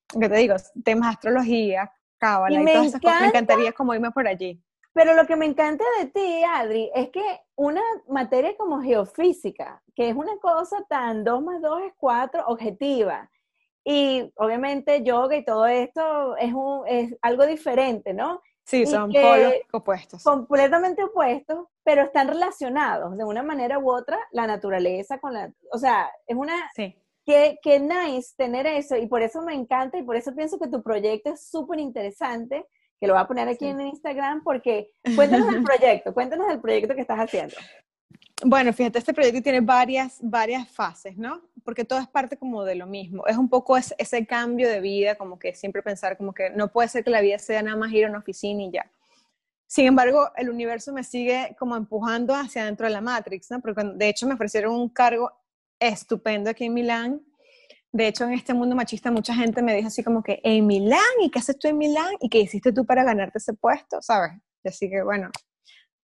[0.07, 3.95] que te digo, temas de astrología, cábala y, y todas esas cosas, me encantaría como
[3.95, 4.63] irme por allí.
[4.93, 7.25] Pero lo que me encanta de ti, Adri, es que
[7.55, 13.31] una materia como geofísica, que es una cosa tan 2 más 2 es 4, objetiva,
[13.83, 18.43] y obviamente yoga y todo esto es, un, es algo diferente, ¿no?
[18.67, 20.25] Sí, son polos opuestos.
[20.25, 25.53] Completamente opuestos, pero están relacionados de una manera u otra, la naturaleza con la...
[25.73, 26.69] O sea, es una...
[26.75, 27.01] Sí.
[27.25, 30.69] Qué, qué nice tener eso y por eso me encanta y por eso pienso que
[30.69, 32.67] tu proyecto es súper interesante,
[33.01, 36.95] que lo voy a poner aquí en Instagram, porque cuéntanos del proyecto, cuéntanos del proyecto
[36.95, 37.57] que estás haciendo.
[38.45, 41.41] Bueno, fíjate, este proyecto tiene varias, varias fases, ¿no?
[41.65, 43.27] Porque todo es parte como de lo mismo.
[43.27, 46.69] Es un poco ese, ese, cambio de vida, como que siempre pensar como que no
[46.69, 48.91] puede ser que la vida sea nada más ir a una oficina y ya.
[49.67, 53.61] Sin embargo, el universo me sigue como empujando hacia dentro de la Matrix, ¿no?
[53.61, 55.33] Porque de hecho me ofrecieron un cargo
[55.81, 57.23] estupendo aquí en Milán.
[57.91, 61.01] De hecho, en este mundo machista mucha gente me dijo así como que, ¿en Milán?
[61.21, 62.15] ¿Y qué haces tú en Milán?
[62.21, 64.03] ¿Y qué hiciste tú para ganarte ese puesto?
[64.03, 64.33] ¿Sabes?
[64.63, 65.31] Así que, bueno,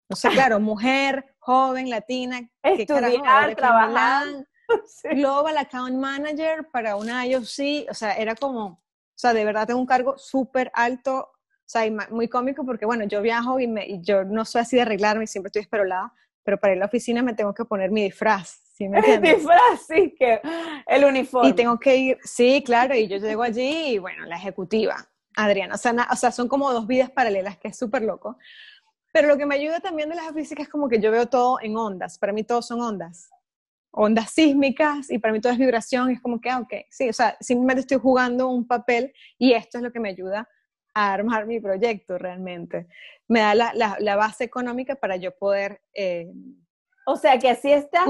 [0.09, 4.25] no sé, claro, mujer, joven, latina, estudiar, trabajar.
[5.15, 8.79] Global Account Manager para una IOC, o sea, era como, o
[9.15, 13.21] sea, de verdad tengo un cargo súper alto, o sea, muy cómico porque, bueno, yo
[13.21, 16.79] viajo y, me, yo no soy así de arreglarme, siempre estoy esperolada, pero para ir
[16.79, 20.41] a la oficina me tengo que poner mi disfraz, ¿sí me El disfraz, sí, que
[20.85, 21.51] el uniforme.
[21.51, 24.97] Y tengo que ir, sí, claro, y yo llego allí y, bueno, la ejecutiva,
[25.33, 28.37] Adriana, o sea, o sea son como dos vidas paralelas, que es súper loco.
[29.17, 31.57] Pero lo que me ayuda también de las físicas es como que yo veo todo
[31.59, 32.19] en ondas.
[32.19, 33.31] Para mí todo son ondas.
[33.89, 37.13] ondas sísmicas y para mí todo es vibración, es como que, ah, ok, sí, o
[37.13, 40.47] sea, simplemente estoy jugando un papel y esto es lo que me ayuda
[40.93, 42.89] a armar mi proyecto realmente.
[43.27, 45.81] Me da la, la, base económica para yo poder...
[45.95, 46.31] Eh,
[47.07, 48.05] o sea que así estás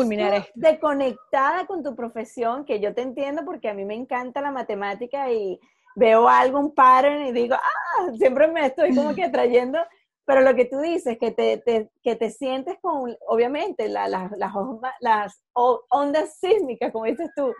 [0.55, 4.51] de conectada con tu profesión, que yo te entiendo porque a mí me encanta la
[4.51, 5.57] matemática y
[5.95, 9.79] veo algo, un pattern y digo, ah, siempre me estoy como que trayendo
[10.27, 16.37] pero lo que tú dices, que te, que te sientes con, obviamente, las, las ondas
[16.37, 17.53] sísmicas, como dices tú,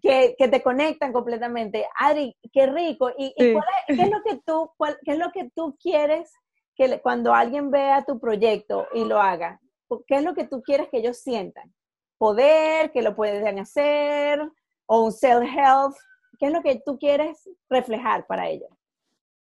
[0.00, 1.88] que, que, te conectan completamente.
[1.98, 3.10] Adri, qué rico.
[3.18, 3.58] ¿Y, qué,
[3.88, 4.70] es lo que tú,
[5.04, 6.32] qué es lo que tú quieres
[6.76, 9.60] que cuando alguien vea tu proyecto y lo haga?
[10.06, 11.74] ¿Qué es lo que tú quieres que ellos sientan?
[12.16, 12.92] ¿Poder?
[12.92, 14.40] ¿Que lo pueden hacer?
[14.86, 15.96] ¿O un self-help?
[16.38, 18.70] ¿Qué es lo que tú quieres reflejar para ellos?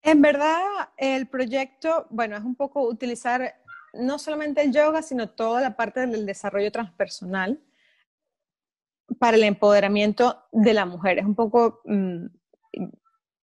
[0.03, 0.61] En verdad,
[0.96, 3.55] el proyecto, bueno, es un poco utilizar
[3.92, 7.61] no solamente el yoga, sino toda la parte del desarrollo transpersonal
[9.18, 11.18] para el empoderamiento de la mujer.
[11.18, 12.26] Es un poco, mm,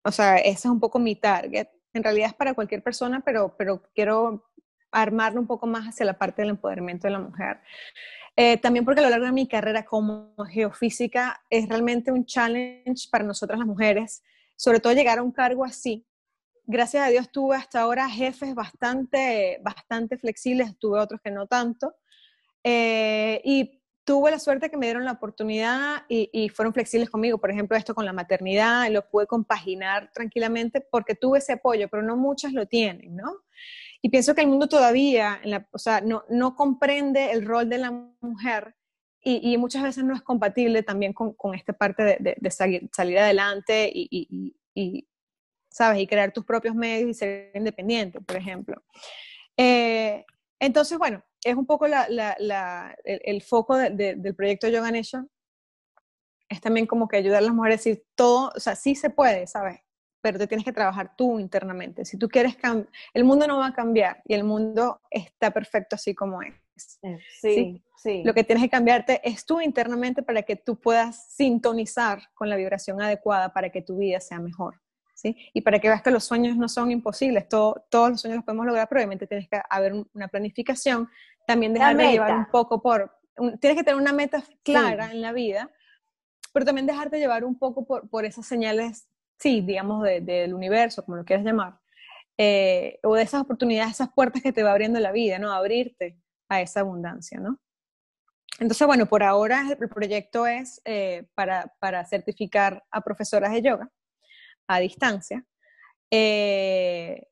[0.04, 1.68] o sea, ese es un poco mi target.
[1.94, 4.52] En realidad es para cualquier persona, pero, pero quiero
[4.92, 7.60] armarlo un poco más hacia la parte del empoderamiento de la mujer.
[8.36, 13.10] Eh, también porque a lo largo de mi carrera como geofísica es realmente un challenge
[13.12, 14.24] para nosotras las mujeres,
[14.56, 16.07] sobre todo llegar a un cargo así,
[16.68, 21.96] gracias a Dios tuve hasta ahora jefes bastante, bastante flexibles, tuve otros que no tanto.
[22.64, 27.38] Eh, y tuve la suerte que me dieron la oportunidad y, fueron flexibles conmigo.
[27.40, 32.04] Por ejemplo, esto con la maternidad, lo pude compaginar tranquilamente porque tuve ese apoyo, pero
[32.04, 33.34] no muchas lo tienen, ¿no?
[34.02, 35.42] Y pienso que el mundo todavía,
[35.72, 37.92] o sea, no, no, comprende el rol de la
[38.22, 38.76] mujer
[39.22, 43.20] y, muchas veces no es compatible también con, con esta parte de, de, salir, salir,
[43.20, 44.56] adelante y,
[45.78, 46.00] ¿sabes?
[46.00, 48.84] Y crear tus propios medios y ser independiente, por ejemplo.
[49.56, 50.26] Eh,
[50.60, 55.30] entonces, bueno, es un poco el, foco del proyecto Yoga Nation.
[56.50, 59.12] Es también como que ayudar a las mujeres a decir todo, o sea, sí se
[59.12, 59.82] puede, ¿sabes?
[60.20, 62.06] Pero te tienes que trabajar tú internamente.
[62.06, 65.96] Si tú quieres cambiar, el mundo no va a cambiar y el mundo está perfecto
[65.96, 66.56] así como es.
[67.04, 68.24] Eh, sí, sí, sí.
[68.24, 72.56] Lo que tienes que cambiarte es tú internamente para que tú puedas sintonizar con la
[72.56, 74.82] vibración adecuada para que tu vida sea mejor.
[75.24, 78.66] Y para que veas que los sueños no son imposibles, todos los sueños los podemos
[78.66, 81.10] lograr, pero obviamente tienes que haber una planificación,
[81.46, 83.18] también dejar de llevar un poco por,
[83.60, 85.72] tienes que tener una meta clara en la vida,
[86.54, 89.08] pero también dejarte llevar un poco por, por esas señales,
[89.40, 91.80] sí, digamos, del universo, como lo quieras llamar,
[92.38, 95.52] eh, o de esas oportunidades, esas puertas que te va abriendo la vida, ¿no?
[95.52, 97.60] Abrirte a esa abundancia, ¿no?
[98.60, 103.92] Entonces, bueno, por ahora el proyecto es eh, para, para certificar a profesoras de yoga
[104.68, 105.46] a distancia.
[106.12, 107.28] Eh,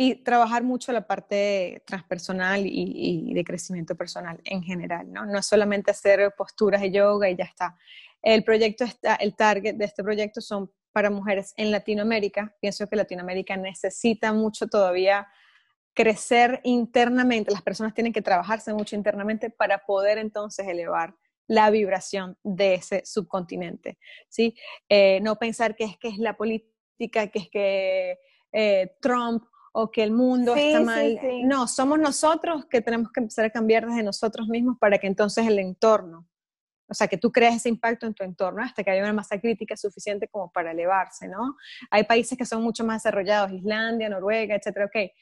[0.00, 5.26] y trabajar mucho la parte transpersonal y, de crecimiento personal en general, ¿no?
[5.26, 7.76] No es solamente hacer posturas de yoga y ya está.
[8.22, 12.54] El proyecto está, el target de este proyecto son para mujeres en Latinoamérica.
[12.60, 15.26] Pienso que Latinoamérica necesita mucho todavía
[15.94, 17.50] crecer internamente.
[17.50, 21.16] Las personas tienen que trabajarse mucho internamente para poder entonces elevar
[21.48, 24.54] la vibración de ese subcontinente, ¿sí?
[24.88, 28.18] Eh, no pensar que es que es la política, que es que
[28.52, 31.18] eh, Trump o que el mundo está mal.
[31.44, 35.46] No, somos nosotros que tenemos que empezar a cambiar desde nosotros mismos para que entonces
[35.46, 36.28] el entorno,
[36.88, 39.38] o sea, que tú crees ese impacto en tu entorno hasta que haya una masa
[39.40, 41.56] crítica suficiente como para elevarse, ¿no?
[41.90, 45.12] Hay países que son mucho más desarrollados, Islandia, Noruega, etcétera, ok,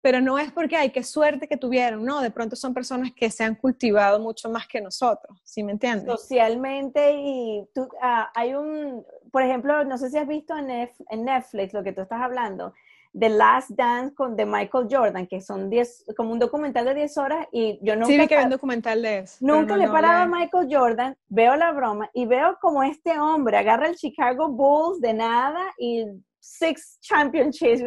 [0.00, 3.30] pero no es porque hay qué suerte que tuvieron, no, de pronto son personas que
[3.30, 6.06] se han cultivado mucho más que nosotros, ¿sí me entiendes?
[6.06, 11.24] Socialmente y tú, ah, hay un, por ejemplo, no sé si has visto en, en,
[11.24, 12.72] Netflix lo que tú estás hablando,
[13.18, 17.18] The Last Dance con de Michael Jordan, que son 10, como un documental de 10
[17.18, 18.06] horas y yo nunca...
[18.06, 19.38] Sí, vi que un documental de eso.
[19.40, 23.56] Nunca le he parado a Michael Jordan, veo la broma y veo como este hombre
[23.56, 26.04] agarra el Chicago Bulls de nada y
[26.38, 27.82] six championships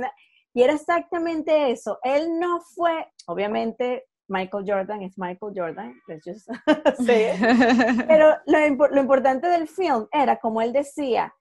[0.53, 1.99] y era exactamente eso.
[2.03, 5.93] Él no fue, obviamente, Michael Jordan es Michael Jordan,
[8.07, 11.33] pero lo, lo importante del film era, como él decía,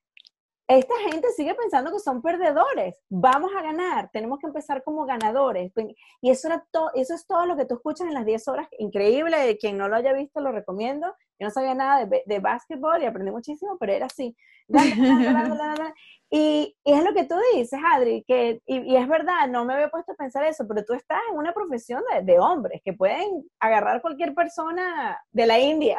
[0.71, 3.03] esta gente sigue pensando que son perdedores.
[3.09, 5.73] Vamos a ganar, tenemos que empezar como ganadores.
[6.21, 8.69] Y eso, era todo, eso es todo lo que tú escuchas en las 10 horas.
[8.79, 11.13] Increíble, quien no lo haya visto lo recomiendo.
[11.41, 14.37] Yo no sabía nada de, de básquetbol y aprendí muchísimo, pero era así.
[16.31, 19.89] y, y, es lo que tú dices, Adri, que, y, es verdad, no me había
[19.89, 23.43] puesto a pensar eso, pero tú estás en una profesión de, de hombres que pueden
[23.59, 25.97] agarrar cualquier persona de la India.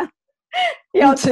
[0.93, 1.31] y sí,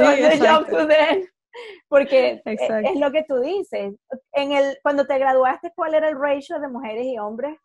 [1.88, 3.94] porque e, es lo que tú dices.
[4.32, 7.56] En el, cuando te graduaste, ¿cuál era el ratio de mujeres y hombres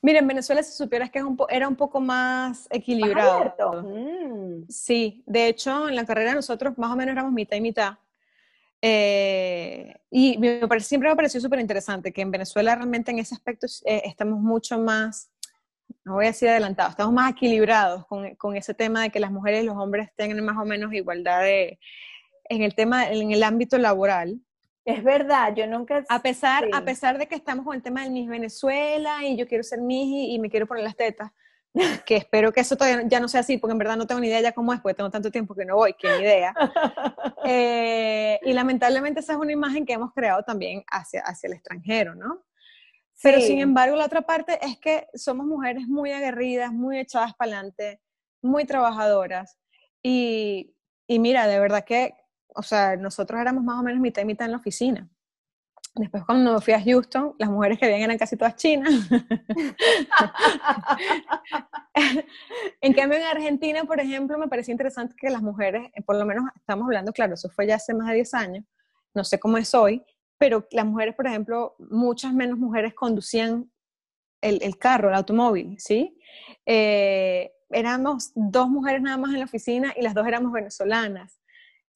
[0.00, 3.82] Mira, en Venezuela si supieras que era un poco más equilibrado.
[3.82, 4.68] Mm.
[4.68, 7.98] Sí, de hecho en la carrera nosotros más o menos éramos mitad y mitad.
[8.80, 13.66] Eh, y me siempre me pareció súper interesante que en Venezuela realmente en ese aspecto
[13.84, 15.32] eh, estamos mucho más,
[16.04, 19.32] no voy a decir adelantados, estamos más equilibrados con, con, ese tema de que las
[19.32, 21.80] mujeres y los hombres tengan más o menos igualdad de,
[22.44, 24.40] en el tema, en el ámbito laboral.
[24.88, 26.02] Es verdad, yo nunca...
[26.08, 29.46] A pesar, a pesar de que estamos con el tema del Miss Venezuela y yo
[29.46, 31.30] quiero ser Miss y, me quiero poner las tetas,
[32.06, 34.28] que espero que eso todavía ya no sea así, porque en verdad no tengo ni
[34.28, 36.54] idea ya cómo es, porque tengo tanto tiempo que no voy, que ni idea.
[37.50, 42.14] Eh, y lamentablemente esa es una imagen que hemos creado también hacia, hacia el extranjero,
[42.14, 42.44] ¿no?
[43.22, 47.52] Pero sin embargo, la otra parte es que somos mujeres muy aguerridas, muy echadas para
[47.52, 48.02] adelante,
[48.42, 49.56] muy trabajadoras.
[50.02, 50.74] Y,
[51.06, 52.17] y mira, de verdad que
[52.58, 55.08] o sea, nosotros éramos más o menos mitad y mitad en la oficina.
[55.94, 58.90] Después cuando me fui a Houston, las mujeres que habían eran casi todas chinas.
[62.80, 66.46] en cambio, en Argentina, por ejemplo, me parecía interesante que las mujeres, por lo menos
[66.56, 68.64] estamos hablando, claro, eso fue ya hace más de 10 años,
[69.14, 70.04] no sé cómo es hoy,
[70.36, 73.70] pero las mujeres, por ejemplo, muchas menos mujeres conducían
[74.40, 76.18] el, carro, el automóvil, ¿sí?
[76.66, 81.38] Eh, éramos dos mujeres nada más en la oficina y las dos éramos venezolanas.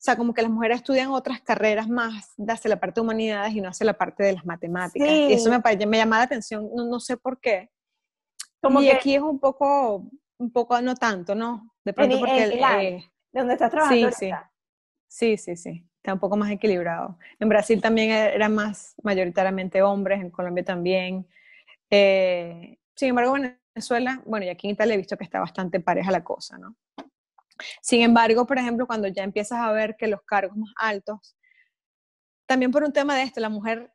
[0.02, 3.54] O sea, como que las mujeres estudian otras carreras más hacia la parte de humanidades
[3.54, 5.08] y no hacia la parte de las matemáticas.
[5.08, 7.70] Y eso me, me llama la atención, no, sé por qué.
[8.60, 11.72] Como y que aquí es un poco, un poco, no tanto, ¿no?
[11.84, 12.42] De pronto porque...
[12.42, 14.32] El, eh, donde estás trabajando sí, sí.
[15.06, 15.86] sí, sí, sí.
[15.98, 17.16] Está un poco más equilibrado.
[17.38, 21.28] En Brasil también e, eran más mayoritariamente hombres, en Colombia también.
[21.90, 25.78] Eh, sin embargo, en Venezuela, bueno, y aquí en Italia he visto que está bastante
[25.78, 26.74] pareja la cosa, ¿no?
[27.80, 31.36] Sin embargo, por ejemplo, cuando ya empiezas a ver que los cargos más altos,
[32.46, 33.92] también por un tema de esto, la mujer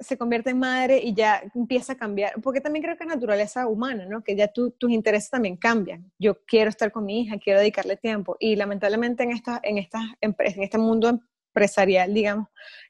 [0.00, 3.66] se convierte en madre y ya empieza a cambiar, porque también creo que es naturaleza
[3.66, 4.22] humana, ¿no?
[4.22, 6.10] Que ya tus intereses también cambian.
[6.18, 10.02] Yo quiero estar con mi hija, quiero dedicarle tiempo y lamentablemente en, esta, en, estas
[10.20, 12.48] en este mundo empresarial, digamos,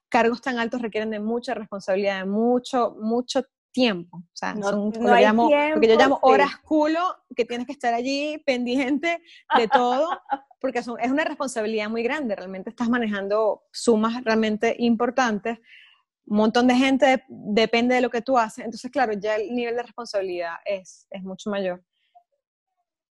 [0.08, 3.42] cargos tan altos requieren de mucha responsabilidad, de mucho, mucho
[3.72, 4.18] tiempo.
[4.18, 7.00] O sea, son lo, llamo, que yo llamo horas culo,
[7.34, 9.22] que tienes que estar allí pendiente
[9.56, 10.08] de todo,
[10.60, 12.36] porque son, es una responsabilidad muy grande.
[12.36, 15.58] Realmente estás manejando sumas realmente importantes.
[16.26, 18.64] Un montón de gente depende de lo que tú haces.
[18.64, 21.82] Entonces, claro, ya el nivel de responsabilidad es, es mucho mayor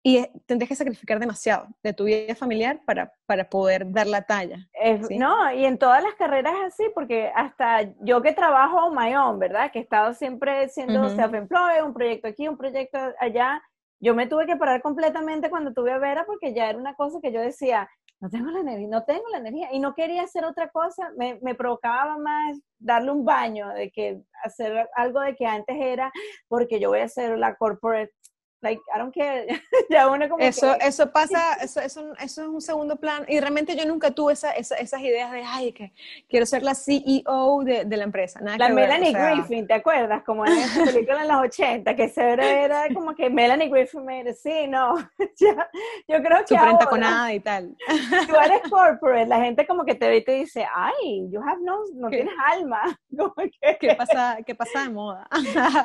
[0.07, 4.69] y tendrías que sacrificar demasiado de tu vida familiar para, para poder dar la talla.
[5.09, 9.39] No, y en todas las carreras es así, porque hasta yo que trabajo my own,
[9.39, 9.71] ¿verdad?
[9.71, 13.63] Que he estado siempre siendo self-employed, un proyecto aquí, un proyecto allá,
[13.99, 17.17] yo me tuve que parar completamente cuando tuve a Vera porque ya era una cosa
[17.19, 17.89] que yo decía,
[18.19, 21.39] no tengo la energía, no tengo la energía, y no quería hacer otra cosa, me,
[21.41, 26.11] me provocaba más darle un baño de que hacer algo de que antes era,
[26.47, 28.13] porque yo voy a hacer la corporate
[28.61, 29.45] like, I don't care.
[29.89, 33.25] ya uno como eso, eso pasa, eso, eso, eso, es un segundo plan.
[33.27, 35.93] Y realmente yo nunca tuve esa, esas ideas de, ay, que
[36.29, 38.39] quiero ser la CEO de, de la empresa.
[38.41, 40.23] la Melanie Griffin, ¿te acuerdas?
[40.23, 44.33] Como en esa película en los 80, que se era como que Melanie Griffin me
[44.33, 44.95] sí, no.
[46.07, 47.75] yo creo que Súper entaconada y tal.
[48.27, 51.61] tú eres corporate, la gente como que te ve y te dice, ay, you have
[51.61, 52.81] no, no tienes alma.
[53.79, 55.27] ¿Qué, pasa, ¿Qué pasa de moda?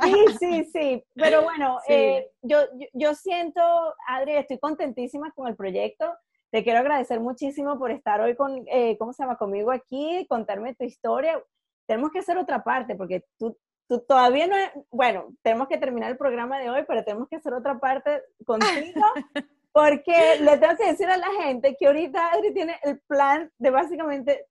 [0.02, 1.04] sí, sí, sí.
[1.14, 2.58] Pero bueno, eh, yo,
[2.92, 3.60] yo, siento,
[4.08, 6.12] Adri, estoy contentísima con el proyecto.
[6.50, 9.36] Te quiero agradecer muchísimo por estar hoy con, eh, ¿cómo se llama?
[9.36, 11.42] Conmigo aquí, contarme tu historia.
[11.86, 13.56] Tenemos que hacer otra parte porque tú,
[13.88, 14.56] tú todavía no,
[14.90, 19.04] bueno, tenemos que terminar el programa de hoy, pero tenemos que hacer otra parte contigo.
[19.72, 23.70] Porque le tengo que decir a la gente que ahorita Adri tiene el plan de
[23.70, 24.46] básicamente,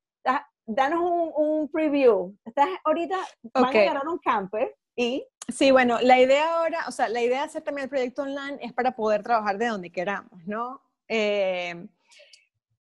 [0.66, 2.34] danos un, un preview.
[2.46, 3.18] Estás ahorita,
[3.54, 7.40] van a agarrar un camper y Sí, bueno, la idea ahora, o sea, la idea
[7.40, 10.82] de hacer también el proyecto online es para poder trabajar de donde queramos, ¿no?
[11.08, 11.88] Eh,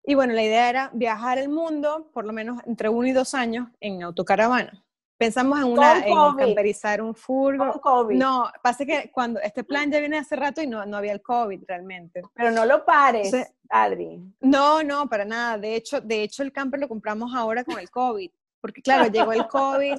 [0.05, 3.35] y bueno, la idea era viajar el mundo, por lo menos entre uno y dos
[3.35, 4.85] años, en autocaravana.
[5.19, 7.81] Pensamos en una, en camperizar un furgo.
[8.11, 11.23] No, pasa que cuando este plan ya viene hace rato y no, no había el
[11.23, 12.23] COVID realmente.
[12.35, 13.35] Pero no lo pares,
[13.71, 14.23] Adri.
[14.41, 15.57] No, no, para nada.
[15.57, 18.31] De hecho, de hecho el camper lo compramos ahora con el COVID,
[18.61, 19.99] porque claro, llegó el COVID,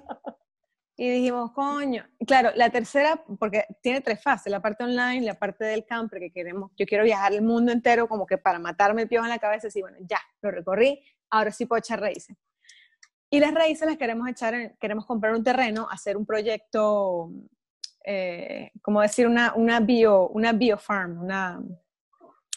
[1.00, 5.64] y dijimos, coño, claro, la tercera, porque tiene tres fases, la parte online, la parte
[5.64, 9.08] del camper, que queremos, yo quiero viajar el mundo entero como que para matarme el
[9.08, 12.36] piojo en la cabeza, y bueno, ya, lo recorrí, ahora sí puedo echar raíces.
[13.30, 17.30] Y las raíces las queremos echar, queremos comprar un terreno, hacer un proyecto,
[18.04, 21.62] eh, como decir, una, una, bio, una biofarm, una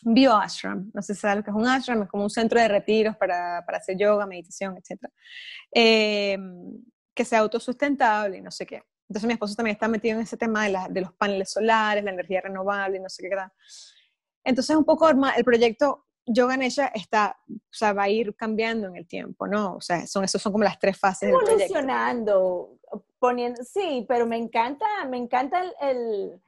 [0.02, 2.58] bio ashram, no sé si sabes lo que es un ashram, es como un centro
[2.58, 5.10] de retiros para, para hacer yoga, meditación, etc.
[5.74, 6.38] Eh,
[7.14, 8.82] que sea autosustentable y no sé qué.
[9.08, 12.12] Entonces mi esposo también está metido en ese tema de, de los paneles solares, la
[12.12, 13.50] energía renovable y no sé qué tal.
[14.44, 18.96] Entonces un poco el proyecto Yoga ella está, o sea, va a ir cambiando en
[18.96, 19.74] el tiempo, ¿no?
[19.74, 21.64] O sea, son, esos son como las tres fases del proyecto.
[21.64, 22.78] Evolucionando,
[23.18, 26.40] poniendo, sí, pero me encanta, me encanta el,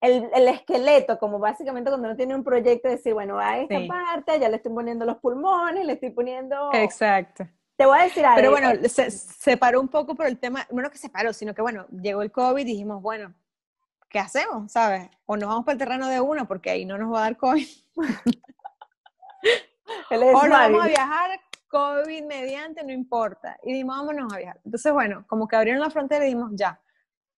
[0.00, 4.40] el, el, esqueleto, como básicamente cuando uno tiene un proyecto, decir, bueno, a esta parte,
[4.40, 6.70] ya le estoy poniendo los pulmones, le estoy poniendo...
[6.72, 7.46] Exacto.
[7.80, 8.36] Te voy a decir algo.
[8.36, 11.54] Pero bueno, se, se paró un poco por el tema, no que se paró, sino
[11.54, 13.32] que bueno, llegó el COVID y dijimos, bueno,
[14.10, 14.70] ¿qué hacemos?
[14.70, 15.08] ¿Sabes?
[15.24, 17.38] O nos vamos para el terreno de uno porque ahí no nos va a dar
[17.38, 17.66] COVID.
[20.10, 23.56] o no vamos a viajar COVID mediante, no importa.
[23.62, 24.60] Y dijimos, vámonos a viajar.
[24.62, 26.78] Entonces, bueno, como que abrieron la frontera y dijimos, ya,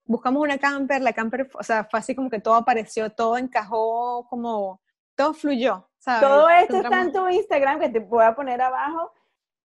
[0.05, 4.27] buscamos una camper, la camper, o sea, fue así como que todo apareció, todo encajó,
[4.29, 4.81] como,
[5.15, 5.89] todo fluyó.
[5.99, 6.21] ¿sabes?
[6.23, 9.13] Todo esto está en tu Instagram, que te voy a poner abajo.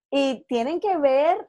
[0.09, 1.47] Y tienen que ver,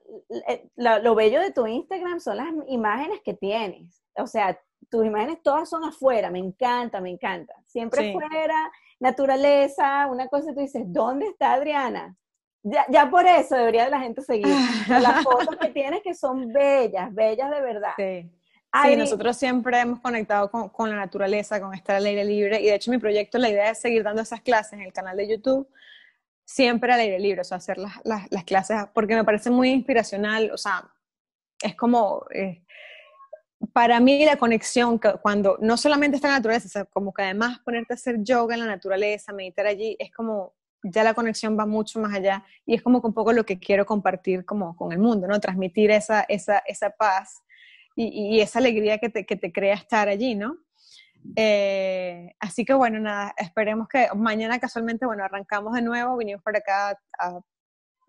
[0.48, 4.02] eh, lo, bello de tu Instagram son las imágenes que tienes.
[4.16, 7.54] O sea, tus imágenes todas son afuera, me encanta, me encanta.
[7.66, 12.16] Siempre afuera, naturaleza, una cosa, tú dices, ¿dónde está Adriana?
[12.64, 14.46] Ya, ya por eso debería la gente seguir.
[14.88, 17.92] Las fotos que tienes que son bellas, bellas de verdad.
[17.96, 18.30] Sí.
[18.84, 22.66] Sí, nosotros siempre hemos conectado con, con, la naturaleza, con estar al aire libre, y
[22.66, 25.26] de hecho mi proyecto, la idea es seguir dando esas clases en el canal de
[25.26, 25.66] YouTube,
[26.48, 29.68] siempre al aire libre, o sea, hacer las, las, las clases, porque me parece muy
[29.68, 30.90] inspiracional, o sea,
[31.62, 32.64] es como, eh,
[33.74, 37.92] para mí la conexión, cuando no solamente está en la naturaleza, como que además ponerte
[37.92, 42.00] a hacer yoga en la naturaleza, meditar allí, es como ya la conexión va mucho
[42.00, 45.26] más allá y es como un poco lo que quiero compartir como con el mundo,
[45.26, 45.38] ¿no?
[45.40, 47.42] Transmitir esa, esa, esa paz
[47.94, 50.56] y, y esa alegría que te, que te, crea estar allí, ¿no?
[51.36, 56.58] Eh, así que bueno, nada, esperemos que mañana casualmente, bueno, arrancamos de nuevo, vinimos para
[56.58, 57.40] acá a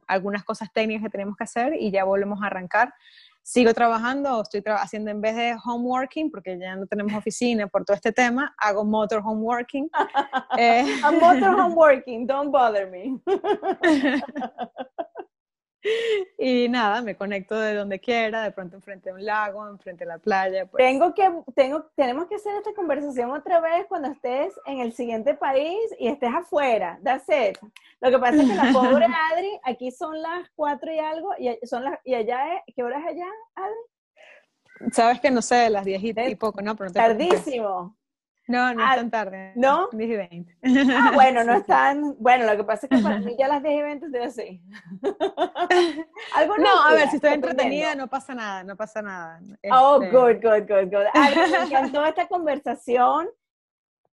[0.07, 2.93] algunas cosas técnicas que tenemos que hacer y ya volvemos a arrancar
[3.49, 7.83] sigo trabajando, estoy haciendo en vez de home working, porque ya no tenemos oficina por
[7.83, 9.89] todo este tema, hago motor home working.
[10.59, 10.85] eh.
[11.19, 13.19] motor home working, don't bother me.
[16.37, 20.09] y nada, me conecto de donde quiera, de pronto enfrente de un lago, enfrente de
[20.09, 20.65] la playa.
[20.65, 20.83] Pues.
[20.83, 25.33] Tengo que, tengo, tenemos que hacer esta conversación otra vez cuando estés en el siguiente
[25.33, 26.99] país y estés afuera.
[27.03, 27.57] That's it.
[28.01, 31.57] Lo que pasa es que la pobre Adri, aquí son las cuatro y algo, y,
[31.65, 34.91] son las, y allá es, ¿qué hora es allá, Adri?
[34.93, 36.75] Sabes que no sé, las diez y poco, ¿no?
[36.75, 37.98] Pero Tardísimo.
[38.49, 39.51] No, no es ah, tan tarde.
[39.55, 39.89] ¿No?
[39.91, 40.57] 10 y 20.
[40.91, 42.15] Ah, bueno, no es tan...
[42.17, 44.61] Bueno, lo que pasa es que para mí ya las 10 y 20 estoy así.
[46.33, 49.39] Algo no, a ver, si estoy entretenida no pasa nada, no pasa nada.
[49.71, 51.05] Oh, este good, good, good, good.
[51.13, 53.29] me encantó esta conversación.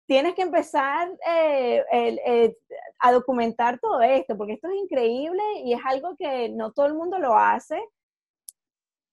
[0.06, 2.56] Tienes que empezar eh, eh,
[2.98, 6.94] a documentar todo esto, porque esto es increíble y es algo que no todo el
[6.94, 7.82] mundo lo hace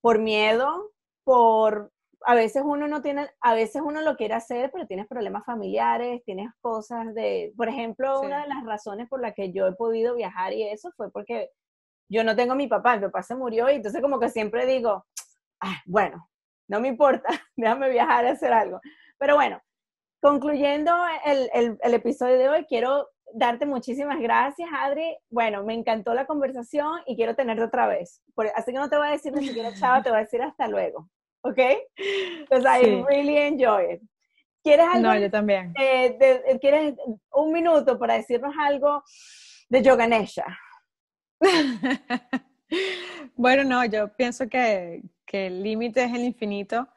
[0.01, 0.91] por miedo,
[1.23, 1.92] por
[2.25, 6.23] a veces uno no tiene, a veces uno lo quiere hacer, pero tienes problemas familiares,
[6.25, 10.15] tienes cosas de, por ejemplo, una de las razones por las que yo he podido
[10.15, 11.49] viajar y eso fue porque
[12.09, 14.65] yo no tengo a mi papá, mi papá se murió y entonces como que siempre
[14.65, 15.05] digo,
[15.61, 16.29] ah, bueno,
[16.67, 18.79] no me importa, déjame viajar a hacer algo.
[19.17, 19.61] Pero bueno,
[20.21, 20.93] concluyendo
[21.25, 25.17] el, el, el episodio de hoy, quiero darte muchísimas gracias, Adri.
[25.29, 28.21] Bueno, me encantó la conversación y quiero tenerte otra vez.
[28.55, 30.67] así que no te voy a decir ni siquiera chao, te voy a decir hasta
[30.67, 31.09] luego.
[31.43, 31.59] ¿Ok?
[32.41, 34.01] Because I really enjoy it.
[34.63, 35.09] ¿Quieres algo?
[35.09, 35.73] No, yo también.
[36.61, 36.95] ¿Quieres
[37.31, 39.03] un minuto para decirnos algo
[39.69, 40.45] de Yoganesha?
[43.35, 46.87] bueno, no, yo pienso que, que el límite es el infinito.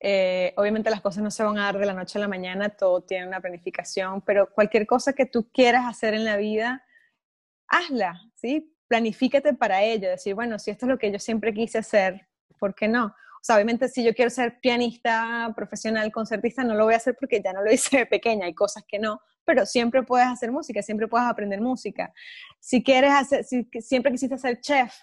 [0.00, 2.68] Eh, obviamente las cosas no se van a dar de la noche a la mañana,
[2.68, 6.84] todo tiene una planificación, pero cualquier cosa que tú quieras hacer en la vida,
[7.68, 8.74] hazla, ¿sí?
[8.88, 12.28] Planifícate para ello, decir, bueno, si esto es lo que yo siempre quise hacer,
[12.58, 13.14] ¿por qué no?
[13.44, 17.42] Sea, obviamente si yo quiero ser pianista profesional, concertista, no lo voy a hacer porque
[17.44, 20.80] ya no lo hice de pequeña, hay cosas que no, pero siempre puedes hacer música,
[20.80, 22.10] siempre puedes aprender música.
[22.58, 24.94] Si quieres hacer, si siempre quisiste ser chef,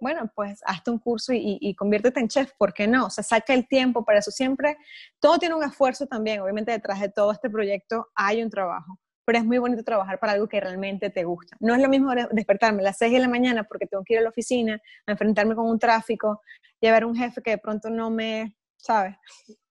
[0.00, 3.04] bueno, pues hazte un curso y, y, conviértete en chef, ¿por qué no?
[3.04, 4.30] O sea, saca el tiempo para eso.
[4.30, 4.78] Siempre,
[5.18, 6.40] todo tiene un esfuerzo también.
[6.40, 8.98] Obviamente detrás de todo este proyecto hay un trabajo
[9.30, 11.56] pero es muy bonito trabajar para algo que realmente te gusta.
[11.60, 14.18] No es lo mismo despertarme a las 6 de la mañana porque tengo que ir
[14.18, 16.42] a la oficina, a enfrentarme con un tráfico
[16.80, 19.14] y a un jefe que de pronto no me, ¿sabes?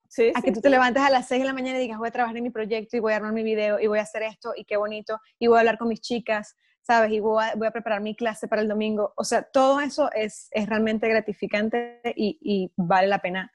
[0.07, 2.07] Sí, a que tú te levantes a las 6 de la mañana y digas, voy
[2.07, 4.23] a trabajar en mi proyecto y voy a armar mi video y voy a hacer
[4.23, 7.11] esto y qué bonito y voy a hablar con mis chicas, ¿sabes?
[7.11, 9.11] Y voy a, voy a preparar mi clase para el domingo.
[9.17, 13.51] O sea, todo eso es, es realmente gratificante y, y vale la pena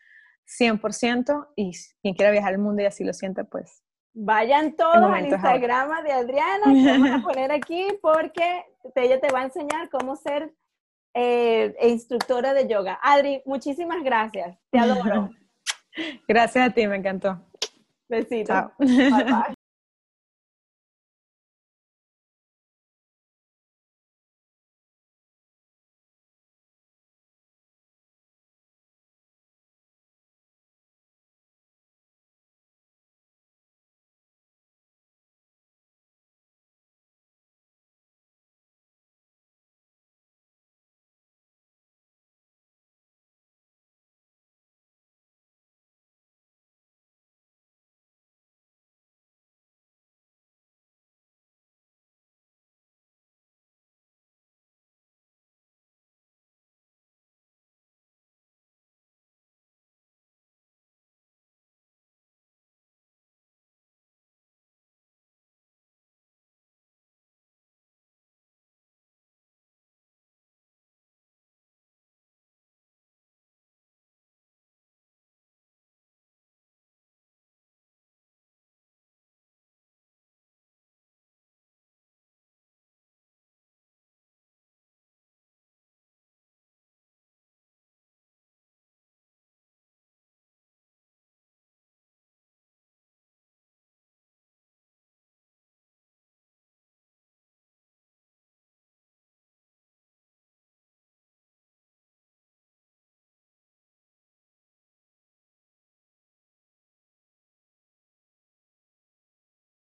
[0.61, 3.84] 100% y quien quiera viajar al mundo y así lo sienta, pues
[4.17, 9.41] Vayan todos al Instagram de Adriana, que vamos a poner aquí porque ella te va
[9.41, 10.55] a enseñar cómo ser
[11.15, 12.99] eh, instructora de yoga.
[13.03, 14.57] Adri, muchísimas gracias.
[14.71, 15.31] Te adoro.
[16.29, 17.41] Gracias a ti, me encantó.
[18.09, 18.73] Besitos.
[18.79, 19.55] Bye bye.